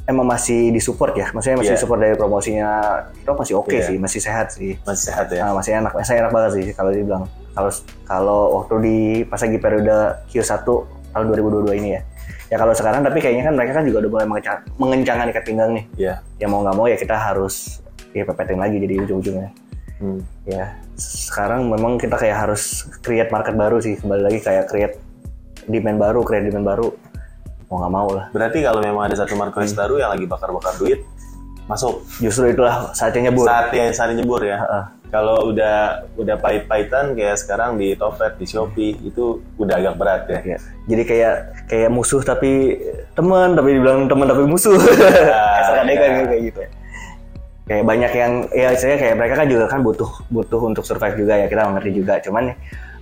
emang 0.04 0.24
masih 0.24 0.70
disupport 0.70 1.12
ya, 1.12 1.26
maksudnya 1.30 1.60
masih 1.60 1.74
Iya. 1.74 1.80
support 1.80 2.00
dari 2.00 2.16
promosinya 2.16 2.70
itu 3.12 3.28
masih 3.28 3.54
oke 3.54 3.70
Iya. 3.70 3.84
sih, 3.84 3.96
masih 4.00 4.20
sehat 4.20 4.46
sih, 4.50 4.72
Masih 4.82 5.04
sehat 5.12 5.28
ya? 5.28 5.44
Nah, 5.44 5.52
masih 5.52 5.76
enak, 5.76 5.92
masih 5.92 6.14
enak 6.16 6.32
banget 6.32 6.50
sih 6.56 6.66
kalau 6.72 6.90
dibilang. 6.90 7.28
Kalau 7.58 7.70
kalau 8.06 8.40
waktu 8.62 8.74
di 8.78 8.96
pas 9.26 9.42
lagi 9.42 9.58
periode 9.58 9.98
Q1 10.30 10.62
tahun 11.10 11.24
2022 11.34 11.74
ini 11.74 11.98
ya, 11.98 12.00
ya 12.46 12.56
kalau 12.56 12.70
sekarang 12.70 13.02
tapi 13.02 13.18
kayaknya 13.18 13.50
kan 13.50 13.54
mereka 13.58 13.72
kan 13.74 13.84
juga 13.84 14.06
udah 14.06 14.10
mulai 14.14 14.26
mengencang, 14.30 14.58
mengencangkan 14.78 15.26
ikat 15.34 15.42
pinggang 15.42 15.70
nih, 15.74 15.84
Iya. 15.98 16.14
ya 16.38 16.46
mau 16.46 16.62
nggak 16.62 16.76
mau 16.78 16.86
ya 16.86 16.94
kita 16.94 17.18
harus 17.18 17.82
ya 18.14 18.22
pepetin 18.22 18.62
lagi 18.62 18.78
jadi 18.78 18.94
ujung-ujungnya. 19.02 19.50
Hmm. 19.98 20.22
Ya 20.46 20.78
sekarang 20.94 21.66
memang 21.66 21.98
kita 21.98 22.14
kayak 22.14 22.46
harus 22.46 22.86
create 23.02 23.34
market 23.34 23.58
baru 23.58 23.82
sih, 23.82 23.98
kembali 23.98 24.22
lagi 24.22 24.38
kayak 24.38 24.70
create 24.70 24.94
demand 25.66 25.98
baru, 25.98 26.22
create 26.22 26.46
demand 26.46 26.62
baru, 26.62 26.88
mau 27.66 27.82
nggak 27.82 27.92
mau 27.92 28.08
lah. 28.14 28.26
Berarti 28.30 28.62
kalau 28.62 28.78
memang 28.78 29.10
ada 29.10 29.18
satu 29.18 29.34
marketplace 29.34 29.74
Hmm. 29.74 29.82
baru 29.82 29.94
yang 29.98 30.10
lagi 30.14 30.30
bakar-bakar 30.30 30.78
duit, 30.78 31.02
masuk. 31.66 32.06
Justru 32.22 32.54
itulah 32.54 32.94
saatnya 32.94 33.34
nyebur. 33.34 33.50
Saatnya 33.50 33.90
saatnya 33.90 34.22
nyebur 34.22 34.46
ya. 34.46 34.62
Heeh. 34.62 34.84
Kalau 35.08 35.48
udah 35.48 36.04
udah 36.20 36.36
pahit-pahitan 36.36 37.16
kayak 37.16 37.40
sekarang 37.40 37.80
di 37.80 37.96
Topet, 37.96 38.36
di 38.36 38.44
Shopee 38.44 38.92
itu 39.00 39.40
udah 39.56 39.74
agak 39.80 39.94
berat 39.96 40.22
ya. 40.28 40.40
Ya. 40.44 40.58
Jadi 40.88 41.02
kayak 41.08 41.34
kayak 41.68 41.90
musuh 41.92 42.20
tapi 42.20 42.76
teman, 43.16 43.56
tapi 43.56 43.80
dibilang 43.80 44.04
teman 44.04 44.28
tapi 44.28 44.44
musuh. 44.44 44.76
Iya. 44.76 45.88
kan 45.96 46.26
kayak 46.28 46.42
gitu. 46.52 46.60
Kayak 47.68 47.84
banyak 47.84 48.12
yang 48.16 48.32
ya 48.52 48.72
saya 48.76 48.96
kayak 48.96 49.16
mereka 49.16 49.34
kan 49.44 49.48
juga 49.48 49.64
kan 49.68 49.80
butuh 49.84 50.08
butuh 50.32 50.60
untuk 50.64 50.84
survive 50.84 51.16
juga 51.16 51.36
ya 51.40 51.46
kita 51.48 51.68
mengerti 51.68 51.90
juga. 51.96 52.20
Cuman 52.20 52.52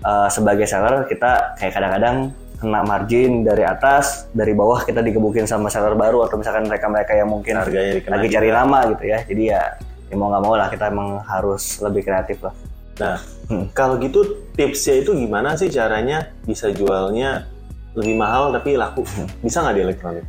eh, 0.03 0.29
sebagai 0.31 0.67
seller 0.67 1.07
kita 1.11 1.59
kayak 1.59 1.75
kadang-kadang 1.75 2.31
kena 2.57 2.81
margin 2.83 3.45
dari 3.45 3.63
atas, 3.63 4.27
dari 4.33 4.57
bawah 4.57 4.83
kita 4.83 5.05
digebukin 5.05 5.45
sama 5.45 5.69
seller 5.69 5.93
baru 5.93 6.25
atau 6.25 6.41
misalkan 6.41 6.65
mereka-mereka 6.67 7.13
yang 7.13 7.29
mungkin 7.29 7.61
lagi 7.61 8.29
cari 8.33 8.49
nama 8.49 8.79
gitu 8.97 9.05
ya. 9.05 9.19
Jadi 9.29 9.43
ya, 9.53 9.63
ya 10.07 10.15
mau 10.15 10.31
nggak 10.31 10.43
mau 10.43 10.55
lah 10.55 10.69
kita 10.71 10.89
emang 10.89 11.19
harus 11.23 11.83
lebih 11.83 12.07
kreatif 12.07 12.39
lah. 12.43 12.55
Nah, 12.97 13.17
Hmm. 13.47 13.69
kalau 13.71 13.95
gitu 14.01 14.25
tipsnya 14.57 15.05
itu 15.05 15.15
gimana 15.15 15.55
sih 15.55 15.69
caranya 15.69 16.33
bisa 16.43 16.67
jualnya 16.73 17.47
lebih 17.95 18.19
mahal 18.19 18.51
tapi 18.51 18.75
laku? 18.75 19.05
Bisa 19.45 19.63
nggak 19.63 19.75
di 19.77 19.83
elektronik? 19.87 20.27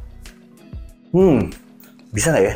Hmm, 1.16 1.50
bisa 2.12 2.30
nggak 2.30 2.46
ya? 2.46 2.56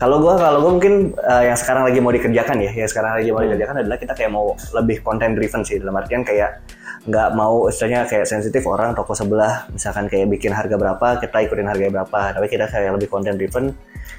Kalau 0.00 0.16
gua 0.16 0.36
kalau 0.40 0.64
gua 0.64 0.72
mungkin 0.76 1.12
eh, 1.12 1.52
yang 1.52 1.58
sekarang 1.58 1.84
lagi 1.84 2.00
mau 2.00 2.12
dikerjakan 2.12 2.56
ya, 2.62 2.72
yang 2.72 2.88
sekarang 2.88 3.20
lagi 3.20 3.28
mau 3.32 3.40
Hmm. 3.40 3.52
dikerjakan 3.52 3.76
adalah 3.84 3.98
kita 3.98 4.12
kayak 4.16 4.32
mau 4.32 4.46
lebih 4.72 5.02
content 5.04 5.32
driven 5.36 5.60
sih 5.60 5.76
dalam 5.80 5.96
artian 5.96 6.22
kayak 6.24 6.60
nggak 7.00 7.28
mau 7.32 7.64
istilahnya 7.64 8.04
kayak 8.04 8.28
sensitif 8.28 8.60
orang 8.68 8.92
toko 8.92 9.16
sebelah 9.16 9.64
misalkan 9.72 10.04
kayak 10.04 10.28
bikin 10.28 10.52
harga 10.52 10.76
berapa 10.76 11.16
kita 11.16 11.48
ikutin 11.48 11.64
harga 11.64 11.88
berapa 11.88 12.20
tapi 12.36 12.44
kita 12.44 12.68
kayak 12.68 12.92
lebih 12.92 13.08
content 13.08 13.40
driven 13.40 13.72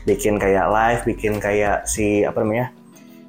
bikin 0.03 0.35
kayak 0.35 0.65
live 0.67 1.01
bikin 1.05 1.33
kayak 1.37 1.85
si 1.85 2.21
apa 2.21 2.39
namanya 2.39 2.69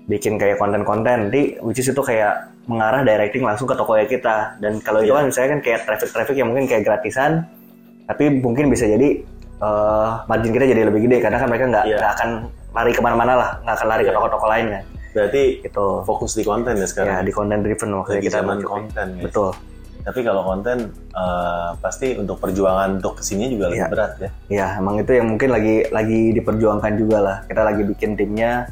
bikin 0.05 0.35
kayak 0.35 0.57
konten-konten 0.57 1.29
nanti 1.29 1.57
which 1.61 1.79
is 1.79 1.87
itu 1.87 2.01
kayak 2.01 2.51
mengarah 2.65 3.03
directing 3.03 3.43
langsung 3.43 3.67
ke 3.67 3.75
toko 3.75 3.95
kita 4.01 4.55
dan 4.59 4.79
kalau 4.79 5.01
itu 5.01 5.11
Iya. 5.11 5.19
kan 5.19 5.25
misalnya 5.27 5.49
kan 5.51 5.61
kayak 5.61 5.81
traffic-traffic 5.85 6.35
yang 6.35 6.49
mungkin 6.49 6.67
kayak 6.67 6.83
gratisan 6.83 7.47
tapi 8.05 8.31
mungkin 8.33 8.67
bisa 8.67 8.85
jadi 8.85 9.23
eh, 9.59 10.11
margin 10.27 10.51
kita 10.51 10.67
jadi 10.67 10.83
lebih 10.85 11.07
gede 11.07 11.19
karena 11.21 11.39
kan 11.39 11.47
mereka 11.47 11.65
nggak 11.69 11.85
nggak 11.89 12.13
akan 12.13 12.31
lari 12.73 12.91
ke 12.91 13.01
mana-mana 13.01 13.33
lah 13.35 13.51
nggak 13.63 13.77
akan 13.77 13.89
lari 13.89 14.03
ke 14.03 14.11
Iya. 14.11 14.17
toko-toko 14.17 14.47
lain 14.49 14.67
kan 14.71 14.85
Berarti 15.13 15.43
gitu 15.61 15.87
fokus 16.03 16.33
di 16.33 16.43
konten 16.43 16.73
ya 16.73 16.81
ya 16.81 16.87
sekarang. 16.89 17.21
di 17.21 17.33
content 17.33 17.61
driven 17.61 17.91
Lagi 17.93 18.25
kita 18.25 18.41
zaman 18.41 18.59
konten 18.65 19.07
guys. 19.13 19.23
betul 19.23 19.51
Tapi 20.03 20.21
kalau 20.21 20.43
konten 20.43 20.91
eh, 21.15 21.71
pasti 21.79 22.19
untuk 22.19 22.39
perjuangan 22.39 22.99
untuk 22.99 23.19
ke 23.19 23.23
sini 23.23 23.47
juga 23.49 23.71
lebih 23.71 23.87
Iya. 23.87 23.89
berat 23.91 24.13
ya. 24.19 24.31
ya 24.51 24.67
emang 24.77 24.99
itu 24.99 25.13
yang 25.15 25.27
mungkin 25.31 25.49
lagi 25.51 25.87
lagi 25.89 26.35
diperjuangkan 26.35 26.93
juga 26.99 27.19
lah 27.23 27.37
kita 27.47 27.63
lagi 27.63 27.83
bikin 27.87 28.19
timnya 28.19 28.67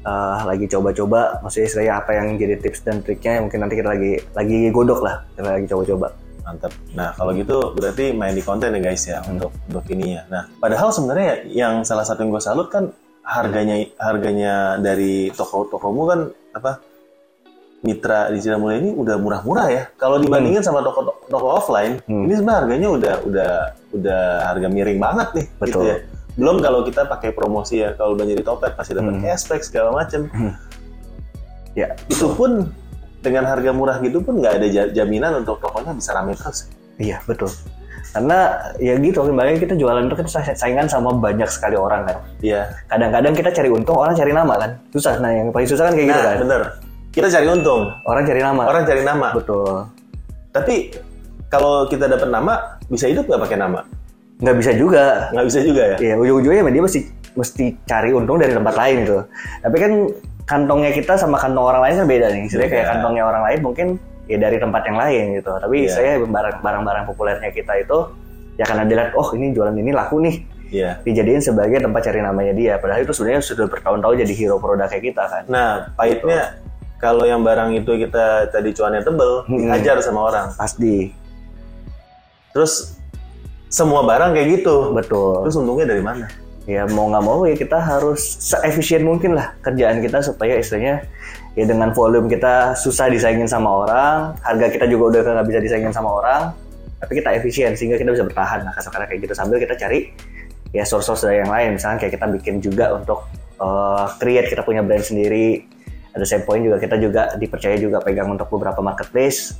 eh, 0.00 0.38
lagi 0.46 0.64
coba-coba 0.66 1.42
maksudnya 1.42 1.66
istilahnya 1.66 1.94
apa 1.98 2.10
yang 2.14 2.26
jadi 2.34 2.56
tips 2.58 2.80
dan 2.86 3.02
triknya 3.02 3.42
mungkin 3.42 3.58
nanti 3.60 3.74
kita 3.74 3.90
lagi 3.90 4.12
lagi 4.32 4.58
godok 4.70 5.00
lah 5.02 5.16
kita 5.34 5.48
lagi 5.50 5.66
coba-coba 5.66 6.08
Mantap. 6.48 6.72
Nah 6.96 7.12
kalau 7.12 7.36
gitu 7.36 7.76
berarti 7.76 8.16
main 8.16 8.32
di 8.32 8.40
konten 8.40 8.72
ya 8.72 8.80
guys 8.80 9.04
ya 9.04 9.20
Hmm. 9.20 9.36
untuk 9.36 9.52
untuk 9.68 9.84
ininya. 9.92 10.24
Nah 10.32 10.42
padahal 10.56 10.88
sebenarnya 10.88 11.44
yang 11.44 11.84
salah 11.84 12.08
satu 12.08 12.24
yang 12.24 12.32
gue 12.32 12.40
salut 12.40 12.72
kan 12.72 12.88
harganya 13.20 13.76
harganya 14.00 14.80
dari 14.80 15.28
toko-tokomu 15.28 16.02
kan 16.08 16.20
apa 16.56 16.80
mitra 17.78 18.26
di 18.28 18.38
Cilamula 18.38 18.74
ini 18.74 18.90
udah 18.90 19.16
murah-murah 19.16 19.66
ya. 19.68 19.82
Kalau 19.94 20.18
dibandingin 20.18 20.60
sama 20.60 20.82
toko 20.82 21.22
toko 21.24 21.46
offline, 21.54 22.02
Hmm. 22.04 22.26
ini 22.26 22.34
sebenarnya 22.34 22.58
harganya 22.58 22.88
udah 22.90 23.14
udah 23.22 23.50
udah 23.92 24.22
harga 24.44 24.66
miring 24.66 24.98
banget 24.98 25.28
nih. 25.32 25.46
Gitu 25.46 25.60
Betul. 25.62 25.82
ya. 25.86 25.96
Belum 26.34 26.56
kalau 26.58 26.80
kita 26.82 27.02
pakai 27.04 27.30
promosi 27.30 27.82
ya, 27.82 27.94
kalau 27.94 28.14
belanja 28.14 28.34
di 28.34 28.42
Topet 28.42 28.74
pasti 28.74 28.94
dapat 28.94 29.18
Hmm. 29.18 29.22
cashback 29.22 29.62
segala 29.62 29.90
macem. 29.92 30.26
Hmm. 30.30 30.54
Ya, 31.74 31.94
Itu 32.06 32.34
pun 32.34 32.74
dengan 33.18 33.46
harga 33.46 33.70
murah 33.70 33.98
gitu 33.98 34.18
pun 34.18 34.38
nggak 34.38 34.58
ada 34.58 34.66
ja- 34.66 34.90
jaminan 34.92 35.42
untuk 35.42 35.58
tokonya 35.58 35.94
bisa 35.94 36.10
rame 36.12 36.34
terus. 36.34 36.66
Iya 36.98 37.22
betul. 37.24 37.50
Karena 38.08 38.38
ya 38.78 38.94
gitu, 38.96 39.20
kembali 39.20 39.58
kita 39.58 39.74
jualan 39.74 40.06
itu 40.06 40.16
kan 40.16 40.26
sa- 40.26 40.56
saingan 40.56 40.86
sama 40.88 41.12
banyak 41.12 41.46
sekali 41.46 41.74
orang 41.74 42.06
kan. 42.06 42.18
Iya. 42.40 42.70
Kadang-kadang 42.88 43.34
kita 43.34 43.50
cari 43.52 43.68
untung, 43.68 43.94
orang 43.94 44.14
cari 44.14 44.32
nama 44.32 44.54
kan. 44.56 44.70
Susah. 44.90 45.18
Nah 45.18 45.30
yang 45.30 45.50
paling 45.50 45.68
susah 45.68 45.90
kan 45.90 45.94
kayak 45.94 46.08
gitu 46.08 46.18
Nah, 46.18 46.26
kan. 46.26 46.38
bener. 46.42 46.62
Kita 47.18 47.28
cari 47.28 47.46
untung, 47.50 47.82
Orang 48.06 48.22
cari 48.22 48.38
nama. 48.38 48.62
orang 48.62 48.86
cari 48.86 49.02
nama. 49.02 49.28
Betul. 49.34 49.90
Tapi 50.54 50.74
kalau 51.46 51.90
kita 51.90 52.06
dapat 52.06 52.30
nama, 52.30 52.78
bisa 52.86 53.10
hidup 53.10 53.26
nggak 53.26 53.42
pakai 53.42 53.58
nama? 53.58 53.82
Nggak 54.38 54.56
bisa 54.56 54.70
juga. 54.72 55.26
Nggak 55.34 55.46
bisa 55.50 55.58
juga 55.60 55.82
ya? 55.82 55.96
Ya 55.98 56.14
ujung-ujungnya 56.14 56.62
dia 56.64 56.78
mesti 56.78 57.00
mesti 57.34 57.64
cari 57.84 58.14
untung 58.14 58.38
dari 58.38 58.54
tempat 58.54 58.70
lain 58.70 58.96
gitu. 59.02 59.18
Tapi 59.60 59.76
kan 59.76 59.92
kantongnya 60.46 60.94
kita 60.94 61.18
sama 61.18 61.36
kantong 61.36 61.66
orang 61.66 61.82
lain 61.82 61.94
kan 61.96 62.06
beda 62.06 62.26
nih. 62.30 62.42
Istilahnya 62.46 62.70
kayak 62.70 62.84
Beda. 62.86 62.92
kantongnya 62.94 63.24
orang 63.26 63.42
lain 63.44 63.58
mungkin 63.60 63.86
ya 64.24 64.38
dari 64.38 64.56
tempat 64.56 64.82
yang 64.86 64.96
lain 64.96 65.24
gitu. 65.34 65.52
Tapi 65.52 65.76
Iya. 65.84 65.90
saya 65.90 66.10
barang- 66.22 66.62
barang-barang 66.62 67.04
populernya 67.04 67.50
kita 67.50 67.72
itu 67.76 67.98
ya 68.54 68.64
karena 68.64 68.86
dilihat 68.86 69.10
oh 69.14 69.26
ini 69.34 69.50
jualan 69.50 69.74
ini 69.74 69.90
laku 69.90 70.22
nih 70.22 70.36
Iya. 70.70 71.02
dijadiin 71.02 71.42
sebagai 71.42 71.82
tempat 71.82 72.06
cari 72.06 72.22
namanya 72.22 72.54
dia. 72.54 72.78
Padahal 72.78 73.02
itu 73.02 73.10
sebenarnya 73.10 73.42
sudah 73.42 73.66
bertahun-tahun 73.66 74.22
jadi 74.22 74.34
hero 74.34 74.56
produk 74.58 74.86
kayak 74.86 75.02
kita 75.04 75.24
kan. 75.26 75.42
Nah, 75.50 75.90
pahitnya 75.94 76.62
kalau 76.98 77.24
yang 77.24 77.46
barang 77.46 77.78
itu 77.78 77.94
kita 78.06 78.50
tadi 78.50 78.74
cuannya 78.74 79.02
tebel, 79.06 79.46
Hmm. 79.46 79.58
dihajar 79.58 80.02
sama 80.02 80.28
orang. 80.28 80.50
Pasti 80.54 81.14
Terus 82.50 82.98
semua 83.70 84.02
barang 84.02 84.34
kayak 84.34 84.48
gitu. 84.58 84.90
betul. 84.90 85.46
Terus 85.46 85.56
untungnya 85.56 85.86
dari 85.86 86.02
mana? 86.02 86.26
ya 86.68 86.84
mau 86.84 87.08
nggak 87.08 87.24
mau 87.24 87.48
ya 87.48 87.56
kita 87.56 87.80
harus 87.80 88.20
seefisien 88.44 89.00
mungkin 89.00 89.32
lah 89.32 89.56
kerjaan 89.64 90.04
kita 90.04 90.20
supaya 90.20 90.60
istilahnya 90.60 91.00
ya 91.56 91.64
dengan 91.64 91.96
volume 91.96 92.28
kita 92.28 92.76
susah 92.76 93.08
disaingin 93.08 93.48
sama 93.48 93.72
orang, 93.88 94.36
harga 94.44 94.68
kita 94.76 94.84
juga 94.84 95.16
udah 95.16 95.40
nggak 95.40 95.48
bisa 95.48 95.58
disaingin 95.64 95.96
sama 95.96 96.12
orang, 96.20 96.52
tapi 97.00 97.24
kita 97.24 97.32
efisien 97.40 97.72
sehingga 97.72 97.96
kita 97.96 98.12
bisa 98.12 98.20
bertahan 98.28 98.68
lah 98.68 98.72
kasar 98.76 99.00
kayak 99.08 99.16
gitu 99.16 99.32
sambil 99.32 99.56
kita 99.56 99.80
cari 99.80 100.12
ya 100.76 100.84
source-source 100.84 101.24
dari 101.24 101.40
yang 101.40 101.48
lain 101.48 101.80
misalnya 101.80 102.04
kayak 102.04 102.20
kita 102.20 102.26
bikin 102.36 102.54
juga 102.60 102.92
untuk 102.92 103.24
eh, 103.64 104.06
create 104.20 104.52
kita 104.52 104.60
punya 104.60 104.84
brand 104.84 105.00
sendiri 105.00 105.64
ada 106.10 106.24
same 106.24 106.42
point 106.42 106.60
juga 106.60 106.76
kita 106.76 106.96
juga 106.96 107.34
dipercaya 107.34 107.76
juga 107.76 107.98
pegang 107.98 108.28
untuk 108.28 108.48
beberapa 108.50 108.80
marketplace 108.80 109.54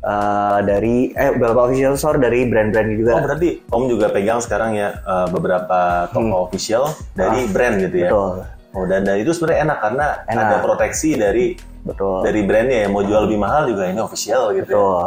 eh, 0.00 0.58
dari 0.62 1.12
eh 1.12 1.30
beberapa 1.32 1.66
official 1.66 1.94
store 1.94 2.18
dari 2.18 2.46
brand-brand 2.46 2.88
juga 2.92 3.12
Oh, 3.16 3.22
berarti 3.22 3.50
Om 3.66 3.84
juga 3.86 4.06
pegang 4.08 4.40
sekarang 4.40 4.74
ya 4.74 4.96
eh, 4.96 5.26
beberapa 5.28 6.08
toko 6.08 6.46
official 6.46 6.88
dari 7.12 7.46
brand 7.46 7.76
gitu 7.78 7.96
ya. 7.98 8.10
Hmm. 8.10 8.16
betul 8.16 8.32
Oh, 8.70 8.86
dan 8.86 9.02
dari 9.02 9.26
itu 9.26 9.34
sebenarnya 9.34 9.66
enak 9.66 9.78
karena 9.82 10.06
Enak. 10.30 10.44
ada 10.46 10.56
proteksi 10.62 11.18
dari 11.18 11.58
betul 11.82 12.22
dari 12.22 12.46
brandnya 12.46 12.86
yang 12.86 12.94
mau 12.94 13.02
jual 13.02 13.26
lebih 13.26 13.34
mahal 13.36 13.66
juga 13.66 13.90
ini 13.90 13.98
official 13.98 14.54
gitu. 14.54 14.70
ya. 14.70 14.78
Betul. 14.78 15.06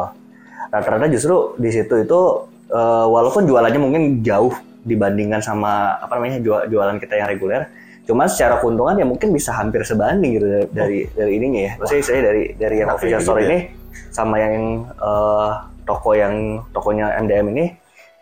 Rata-rata 0.68 1.08
justru 1.08 1.36
di 1.56 1.70
situ 1.72 1.96
itu 1.96 2.20
eh, 2.68 3.06
walaupun 3.08 3.48
jualannya 3.48 3.80
mungkin 3.80 4.04
jauh 4.20 4.52
dibandingkan 4.84 5.40
sama 5.40 5.96
apa 5.96 6.20
namanya 6.20 6.44
jual- 6.44 6.68
jualan 6.68 7.00
kita 7.00 7.16
yang 7.16 7.32
reguler, 7.32 7.72
cuman 8.04 8.28
secara 8.28 8.60
keuntungan 8.60 8.96
ya 8.96 9.06
mungkin 9.06 9.32
bisa 9.32 9.52
hampir 9.52 9.80
sebanding 9.82 10.36
gitu 10.36 10.46
dari 10.46 10.68
dari, 10.70 11.00
dari 11.10 11.32
ininya 11.36 11.62
ya. 11.64 11.74
Maksudnya 11.80 12.04
saya 12.04 12.20
dari 12.22 12.44
dari 12.54 12.76
yang 12.78 12.90
official 12.92 13.20
ya, 13.20 13.24
store 13.24 13.40
gitu 13.40 13.46
ya. 13.46 13.50
ini 13.50 13.60
sama 14.10 14.36
yang 14.38 14.56
eh, 14.92 15.50
toko 15.84 16.10
yang 16.12 16.34
tokonya 16.72 17.16
MDM 17.20 17.48
ini 17.52 17.66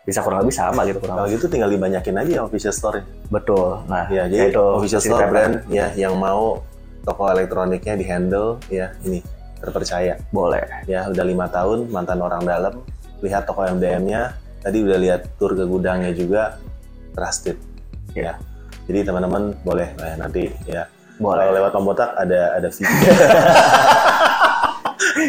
bisa 0.02 0.18
kurang 0.18 0.42
lebih 0.42 0.50
sama 0.52 0.82
gitu 0.82 0.98
kurang 0.98 1.14
Kalau 1.14 1.30
gitu 1.30 1.46
tinggal 1.46 1.70
dibanyakin 1.70 2.14
aja 2.16 2.30
ya 2.32 2.42
official 2.42 2.74
store. 2.74 3.06
Betul. 3.28 3.86
Nah, 3.86 4.06
Ya, 4.08 4.26
jadi 4.26 4.50
itu 4.50 4.58
official 4.58 4.98
store 4.98 5.18
saya- 5.20 5.30
brand 5.30 5.54
ya 5.70 5.86
yang 5.94 6.14
mau 6.14 6.62
toko 7.02 7.30
elektroniknya 7.30 7.94
di 7.94 8.04
handle 8.04 8.58
ya 8.66 8.90
ini 9.02 9.22
terpercaya. 9.58 10.18
boleh. 10.30 10.62
Ya 10.86 11.06
udah 11.06 11.22
lima 11.22 11.46
tahun 11.46 11.86
mantan 11.86 12.18
orang 12.18 12.42
dalam 12.42 12.82
lihat 13.18 13.46
toko 13.46 13.62
MDM-nya 13.62 14.34
tadi 14.58 14.82
udah 14.82 14.98
lihat 14.98 15.20
tur 15.38 15.54
ke 15.54 15.62
gudangnya 15.62 16.10
juga 16.10 16.58
trusted 17.14 17.54
ya. 18.10 18.34
Jadi 18.84 18.98
teman-teman 19.02 19.54
boleh 19.62 19.88
eh, 19.94 20.14
nanti 20.16 20.42
ya 20.64 20.82
Boleh. 21.16 21.38
kalau 21.40 21.52
lewat 21.54 21.70
Pembotak 21.72 22.10
ada 22.14 22.40
ada 22.54 22.68
video. 22.68 23.12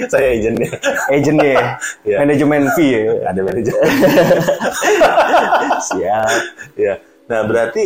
Saya 0.06 0.34
agentnya 0.34 0.70
Agentnya, 1.06 1.60
Iya. 2.02 2.18
manajemen 2.24 2.64
fee 2.74 2.92
ya. 2.96 3.14
ada 3.26 3.42
manajer. 3.42 3.74
Siap. 5.84 6.30
ya. 6.76 6.94
Nah 7.24 7.42
berarti 7.44 7.84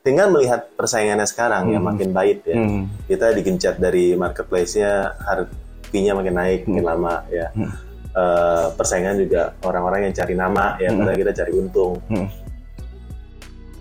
tinggal 0.00 0.30
melihat 0.30 0.72
persaingannya 0.72 1.26
sekarang 1.26 1.68
ya 1.68 1.76
Hmm. 1.76 1.86
makin 1.86 2.10
baik 2.10 2.38
ya. 2.42 2.56
Hmm. 2.56 2.88
kita 3.04 3.36
digencet 3.36 3.76
dari 3.76 4.14
marketplace-nya 4.14 5.12
harganya 5.20 6.12
makin 6.14 6.34
naik 6.34 6.60
makin 6.64 6.86
lama 6.86 7.24
ya 7.28 7.52
Hmm. 7.52 7.68
Eh, 8.10 8.66
persaingan 8.74 9.20
juga 9.20 9.54
orang-orang 9.60 10.10
yang 10.10 10.14
cari 10.16 10.34
nama 10.34 10.74
ya 10.76 10.90
Hmm. 10.90 11.06
kita 11.06 11.30
cari 11.32 11.52
untung 11.52 12.00
Hmm. 12.06 12.26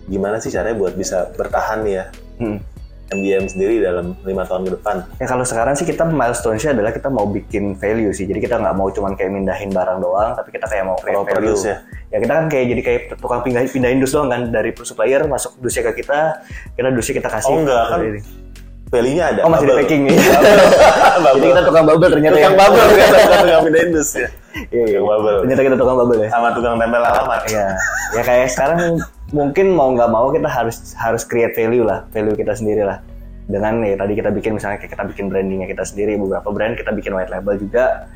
Gimana 0.09 0.37
sih 0.37 0.49
caranya 0.49 0.75
buat 0.75 0.93
bisa 0.93 1.29
bertahan 1.31 1.85
ya 1.85 2.09
Hmm. 2.35 2.57
MDM 3.09 3.45
sendiri 3.45 3.79
dalam 3.79 4.13
lima 4.21 4.43
tahun 4.43 4.63
ke 4.63 4.71
depan 4.71 5.01
Ya 5.17 5.25
kalau 5.25 5.41
sekarang 5.41 5.73
sih 5.73 5.83
kita 5.83 6.05
milestone-nya 6.05 6.71
adalah 6.71 6.89
kita 6.89 7.09
mau 7.09 7.25
bikin 7.25 7.73
value 7.73 8.09
sih. 8.09 8.23
Jadi 8.23 8.37
kita 8.39 8.55
nggak 8.55 8.71
mau 8.71 8.85
cuman 8.87 9.13
kayak 9.13 9.29
mindahin 9.29 9.69
barang 9.69 9.97
doang, 9.97 10.33
tapi 10.33 10.49
kita 10.51 10.63
kayak 10.63 10.83
mau 10.83 10.93
create 10.95 11.17
value. 11.17 11.25
produce 11.49 11.65
ya 11.65 11.77
Ya 12.07 12.17
kita 12.19 12.33
kan 12.35 12.45
kayak 12.47 12.65
jadi 12.67 12.81
kayak 12.81 13.01
tukang 13.15 13.41
pindah, 13.41 13.65
pindahin 13.65 13.97
dus 13.97 14.09
doang 14.09 14.27
kan 14.27 14.41
dari 14.47 14.77
supplier 14.77 15.25
masuk 15.25 15.57
dusnya 15.57 15.89
ke 15.89 15.99
kita, 15.99 16.37
kita 16.71 16.89
dusnya 16.89 17.13
kita 17.15 17.29
kasih. 17.29 17.49
Oh, 17.49 17.59
enggak, 17.59 17.83
kan 17.87 17.99
Jadi- 17.99 18.23
value-nya 18.89 19.23
ada 19.27 19.39
Oh 19.41 19.49
masih 19.49 19.57
di 19.59 19.67
bubble. 19.67 19.81
packing 19.83 20.01
ya. 20.03 20.13
Jadi 21.33 21.47
kita 21.47 21.61
tukang 21.63 21.85
bubble 21.85 22.09
ternyata 22.09 22.35
tukang 22.35 22.45
ya. 22.47 22.59
bubble 22.59 22.83
ternyata 22.83 23.15
bukan 23.19 23.37
tukang 23.39 23.63
pindahin 23.65 23.89
dus 23.91 24.09
ya 24.11 24.29
Iya, 24.69 24.83
iya. 24.83 24.97
Tukang 24.97 25.05
bubble. 25.11 25.37
Ternyata 25.41 25.61
kita 25.65 25.75
tukang 25.77 25.95
bubble 25.97 26.19
ya. 26.19 26.29
sama 26.29 26.47
tukang 26.53 26.75
tempel 26.77 27.01
alamat 27.03 27.41
Iya. 27.47 27.67
Ya 28.11 28.21
kayak 28.23 28.47
sekarang 28.49 28.79
mungkin 29.29 29.73
mau 29.77 29.93
nggak 29.93 30.09
mau 30.09 30.33
kita 30.33 30.49
harus 30.49 30.93
harus 30.97 31.23
create 31.25 31.53
value 31.53 31.85
lah, 31.85 32.05
value 32.13 32.35
kita 32.35 32.53
sendiri 32.57 32.85
lah. 32.85 33.01
Dengan 33.49 33.81
ya 33.81 33.97
tadi 33.97 34.13
kita 34.13 34.29
bikin 34.29 34.57
misalnya 34.57 34.77
kayak 34.77 34.93
kita 34.93 35.03
bikin 35.09 35.25
brandingnya 35.29 35.67
kita 35.69 35.81
sendiri, 35.85 36.17
beberapa 36.17 36.49
brand 36.53 36.77
kita 36.77 36.93
bikin 36.93 37.13
white 37.13 37.31
label 37.33 37.57
juga. 37.57 38.09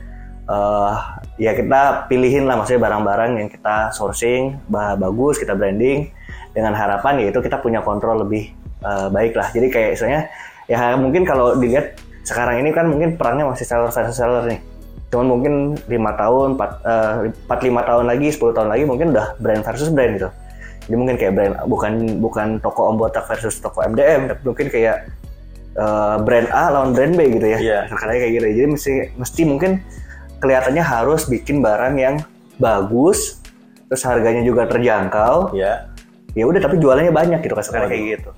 eh 0.44 0.96
ya 1.40 1.56
kita 1.56 2.12
pilihin 2.12 2.44
lah 2.44 2.60
maksudnya 2.60 2.84
barang-barang 2.84 3.40
yang 3.40 3.48
kita 3.48 3.96
sourcing 3.96 4.60
bah- 4.68 5.00
bagus, 5.00 5.40
kita 5.40 5.56
branding 5.56 6.12
dengan 6.52 6.76
harapan 6.76 7.24
yaitu 7.24 7.40
kita 7.40 7.64
punya 7.64 7.80
kontrol 7.80 8.28
lebih 8.28 8.52
eh, 8.84 9.08
baik 9.08 9.40
lah. 9.40 9.48
Jadi 9.56 9.72
kayak 9.72 9.90
misalnya 9.96 10.22
ya 10.68 11.00
mungkin 11.00 11.24
kalau 11.24 11.56
dilihat 11.56 11.96
sekarang 12.28 12.60
ini 12.60 12.76
kan 12.76 12.92
mungkin 12.92 13.16
perangnya 13.16 13.52
masih 13.52 13.64
seller 13.68 13.92
versus 13.92 14.16
seller 14.16 14.44
nih 14.48 14.60
cuman 15.14 15.28
mungkin 15.30 15.54
lima 15.86 16.18
tahun 16.18 16.58
empat 16.58 16.72
eh, 16.82 17.62
lima 17.70 17.86
tahun 17.86 18.10
lagi 18.10 18.34
10 18.34 18.50
tahun 18.58 18.70
lagi 18.74 18.84
mungkin 18.90 19.14
udah 19.14 19.38
brand 19.38 19.62
versus 19.62 19.94
brand 19.94 20.18
gitu 20.18 20.30
jadi 20.84 20.96
mungkin 21.00 21.16
kayak 21.16 21.34
brand 21.34 21.54
bukan 21.72 21.94
bukan 22.20 22.48
toko 22.60 22.92
Om 22.92 22.96
Botak 23.00 23.24
versus 23.32 23.56
toko 23.64 23.80
MDM 23.84 24.28
tapi 24.28 24.42
mungkin 24.44 24.68
kayak 24.68 25.08
eh, 25.80 26.16
brand 26.20 26.50
A 26.52 26.64
lawan 26.76 26.92
brand 26.92 27.16
B 27.16 27.40
gitu 27.40 27.48
ya. 27.48 27.58
Iya. 27.60 27.80
Sekarang 27.88 28.16
kayak 28.20 28.34
gitu. 28.36 28.46
Jadi 28.52 28.68
mesti 28.68 28.92
mesti 29.16 29.42
mungkin 29.48 29.72
kelihatannya 30.44 30.84
harus 30.84 31.32
bikin 31.32 31.64
barang 31.64 31.96
yang 31.96 32.16
bagus 32.60 33.40
terus 33.88 34.04
harganya 34.04 34.44
juga 34.44 34.68
terjangkau. 34.68 35.56
Ya 35.56 35.88
ya 36.34 36.44
udah 36.50 36.60
tapi 36.60 36.82
jualannya 36.82 37.14
banyak 37.14 37.40
gitu 37.46 37.54
kan 37.56 37.64
sekarang 37.64 37.88
kayak 37.88 38.04
gitu. 38.20 38.32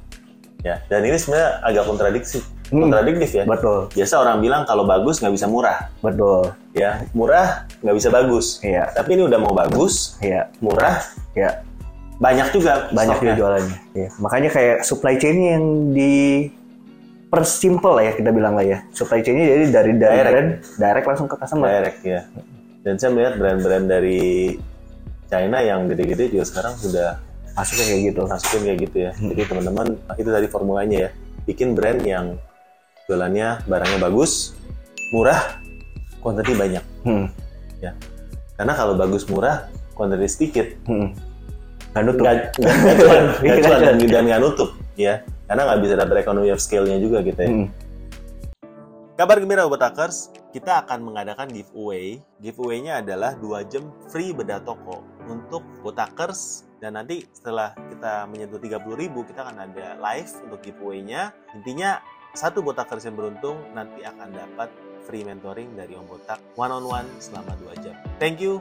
Ya 0.62 0.82
dan 0.86 1.02
ini 1.02 1.18
sebenarnya 1.18 1.50
agak 1.66 1.84
kontradiksi. 1.90 2.40
Hmm. 2.66 2.90
kontradiktif 2.90 3.30
ya. 3.30 3.46
Betul. 3.46 3.94
Biasa 3.94 4.26
orang 4.26 4.42
bilang 4.42 4.66
kalau 4.66 4.90
bagus 4.90 5.22
nggak 5.22 5.38
bisa 5.38 5.46
murah. 5.46 5.86
Betul. 6.02 6.50
Ya 6.74 7.06
murah 7.14 7.70
nggak 7.82 7.96
bisa 7.98 8.10
bagus. 8.10 8.58
Iya. 8.66 8.90
Tapi 8.90 9.18
ini 9.18 9.30
udah 9.30 9.38
mau 9.38 9.54
bagus 9.54 10.18
iya. 10.22 10.50
murah 10.62 10.98
iya 11.38 11.62
banyak 12.16 12.48
juga 12.50 12.88
banyak 12.90 13.18
juga 13.20 13.34
jualannya 13.36 13.78
Iya. 13.92 14.10
makanya 14.18 14.50
kayak 14.50 14.78
supply 14.82 15.16
chain 15.16 15.38
yang 15.38 15.64
di 15.92 16.48
persimple 17.26 18.00
lah 18.00 18.04
ya 18.06 18.14
kita 18.16 18.32
bilang 18.32 18.56
lah 18.56 18.64
ya. 18.64 18.80
Supply 18.92 19.20
chainnya 19.20 19.44
jadi 19.46 19.64
dari 19.68 19.92
dari 19.94 20.16
Direct. 20.16 20.32
brand 20.32 20.50
direct 20.78 21.06
langsung 21.06 21.28
ke 21.28 21.36
customer. 21.36 21.68
Direct 21.68 22.00
ya 22.02 22.22
dan 22.80 22.94
saya 22.96 23.10
melihat 23.12 23.34
brand-brand 23.36 23.86
dari 23.90 24.56
China 25.26 25.58
yang 25.58 25.90
gede-gede 25.90 26.30
juga 26.30 26.46
sekarang 26.46 26.78
sudah 26.78 27.18
masuknya 27.52 27.86
kayak 27.90 28.02
gitu. 28.08 28.22
masukin 28.24 28.62
kayak 28.62 28.80
gitu 28.86 28.98
ya. 29.02 29.12
Jadi 29.18 29.42
teman-teman 29.44 29.88
itu 30.16 30.30
tadi 30.30 30.48
formulanya 30.48 30.98
ya. 30.98 31.10
Bikin 31.44 31.74
brand 31.74 32.00
yang 32.00 32.38
jualannya 33.06 33.66
barangnya 33.66 34.00
bagus 34.00 34.54
murah 35.10 35.58
quantity 36.20 36.54
banyak. 36.54 36.84
Hmm. 37.04 37.28
karena 38.56 38.72
kalau 38.72 38.96
bagus 38.96 39.28
murah 39.28 39.68
quantity 39.94 40.26
sedikit 40.26 40.68
Hmm. 40.86 41.12
Nggak 41.96 42.04
nutup. 42.12 42.26
nggak 42.28 42.38
cuan, 43.00 43.24
dan, 43.40 43.96
cuan. 43.96 44.12
dan 44.12 44.24
nggak 44.28 44.42
nutup 44.44 44.70
ya 45.00 45.24
karena 45.48 45.62
nggak 45.64 45.80
bisa 45.80 45.94
dapat 45.96 46.16
economy 46.28 46.50
of 46.52 46.60
scale-nya 46.60 46.98
juga 47.00 47.24
gitu 47.24 47.40
ya 47.40 47.50
Hmm. 47.50 47.68
Kabar 49.16 49.40
gembira 49.40 49.64
Botakers, 49.64 50.28
kita 50.52 50.84
akan 50.84 51.08
mengadakan 51.08 51.48
giveaway. 51.48 52.20
Giveaway-nya 52.44 53.00
adalah 53.00 53.32
2 53.40 53.64
jam 53.64 53.88
free 54.12 54.36
bedah 54.36 54.60
toko 54.60 55.08
untuk 55.32 55.64
Botakers 55.80 56.68
dan 56.84 57.00
nanti 57.00 57.24
setelah 57.32 57.72
kita 57.88 58.28
menyentuh 58.28 58.60
30.000 58.60 59.16
kita 59.24 59.48
akan 59.48 59.72
ada 59.72 59.96
live 60.04 60.32
untuk 60.44 60.60
giveaway-nya. 60.68 61.32
Intinya 61.56 62.04
satu 62.36 62.60
Botakers 62.60 63.08
yang 63.08 63.16
beruntung 63.16 63.56
nanti 63.72 64.04
akan 64.04 64.36
dapat 64.36 64.68
free 65.08 65.24
mentoring 65.24 65.72
dari 65.80 65.96
Om 65.96 66.12
Botak 66.12 66.44
one 66.60 66.76
on 66.76 66.84
one 66.84 67.08
selama 67.24 67.56
2 67.72 67.84
jam. 67.88 67.96
Thank 68.20 68.44
you. 68.44 68.60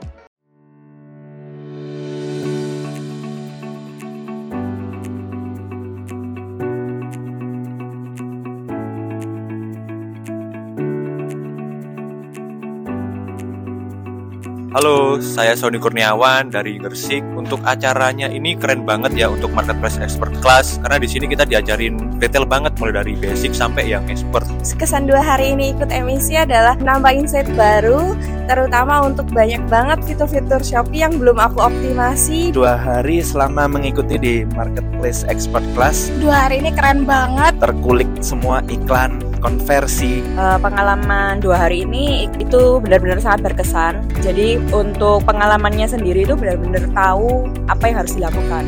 Halo, 14.75 15.23
saya 15.23 15.55
Sony 15.55 15.79
Kurniawan 15.79 16.51
dari 16.51 16.75
Gersik. 16.75 17.23
Untuk 17.39 17.63
acaranya 17.63 18.27
ini 18.27 18.59
keren 18.59 18.83
banget 18.83 19.15
ya 19.15 19.31
untuk 19.31 19.55
marketplace 19.55 19.95
expert 20.03 20.35
class 20.43 20.83
karena 20.83 20.99
di 20.99 21.07
sini 21.07 21.31
kita 21.31 21.47
diajarin 21.47 22.19
detail 22.19 22.43
banget 22.43 22.75
mulai 22.75 22.99
dari 22.99 23.15
basic 23.15 23.55
sampai 23.55 23.87
yang 23.87 24.03
expert. 24.11 24.43
kesan 24.75 25.07
dua 25.07 25.23
hari 25.23 25.55
ini 25.55 25.71
ikut 25.71 25.87
emisi 25.95 26.35
adalah 26.35 26.75
nambah 26.75 27.07
insight 27.07 27.47
baru, 27.55 28.19
terutama 28.51 29.07
untuk 29.07 29.31
banyak 29.31 29.63
banget 29.71 30.03
fitur-fitur 30.03 30.59
Shopee 30.59 31.07
yang 31.07 31.23
belum 31.23 31.39
aku 31.39 31.71
optimasi. 31.71 32.51
dua 32.51 32.75
hari 32.75 33.23
selama 33.23 33.71
mengikuti 33.71 34.19
di 34.19 34.35
Marketplace 34.59 35.23
Expert 35.31 35.63
Class 35.71 36.11
Dua 36.19 36.51
hari 36.51 36.59
ini 36.59 36.75
keren 36.75 37.07
banget. 37.07 37.55
terkulik 37.63 38.11
semua 38.19 38.59
iklan 38.67 39.23
konversi 39.45 40.25
Eh, 40.25 40.57
pengalaman 40.59 41.37
dua 41.37 41.69
hari 41.69 41.85
ini 41.85 42.25
itu 42.41 42.81
benar-benar 42.81 43.21
sangat 43.21 43.53
berkesan. 43.53 44.01
Jadi 44.25 44.57
untuk 44.73 45.21
pengalamannya 45.23 45.85
sendiri 45.85 46.25
itu 46.25 46.33
benar-benar 46.33 46.89
tahu 46.91 47.45
apa 47.69 47.83
yang 47.85 47.97
harus 48.01 48.13
dilakukan. 48.17 48.65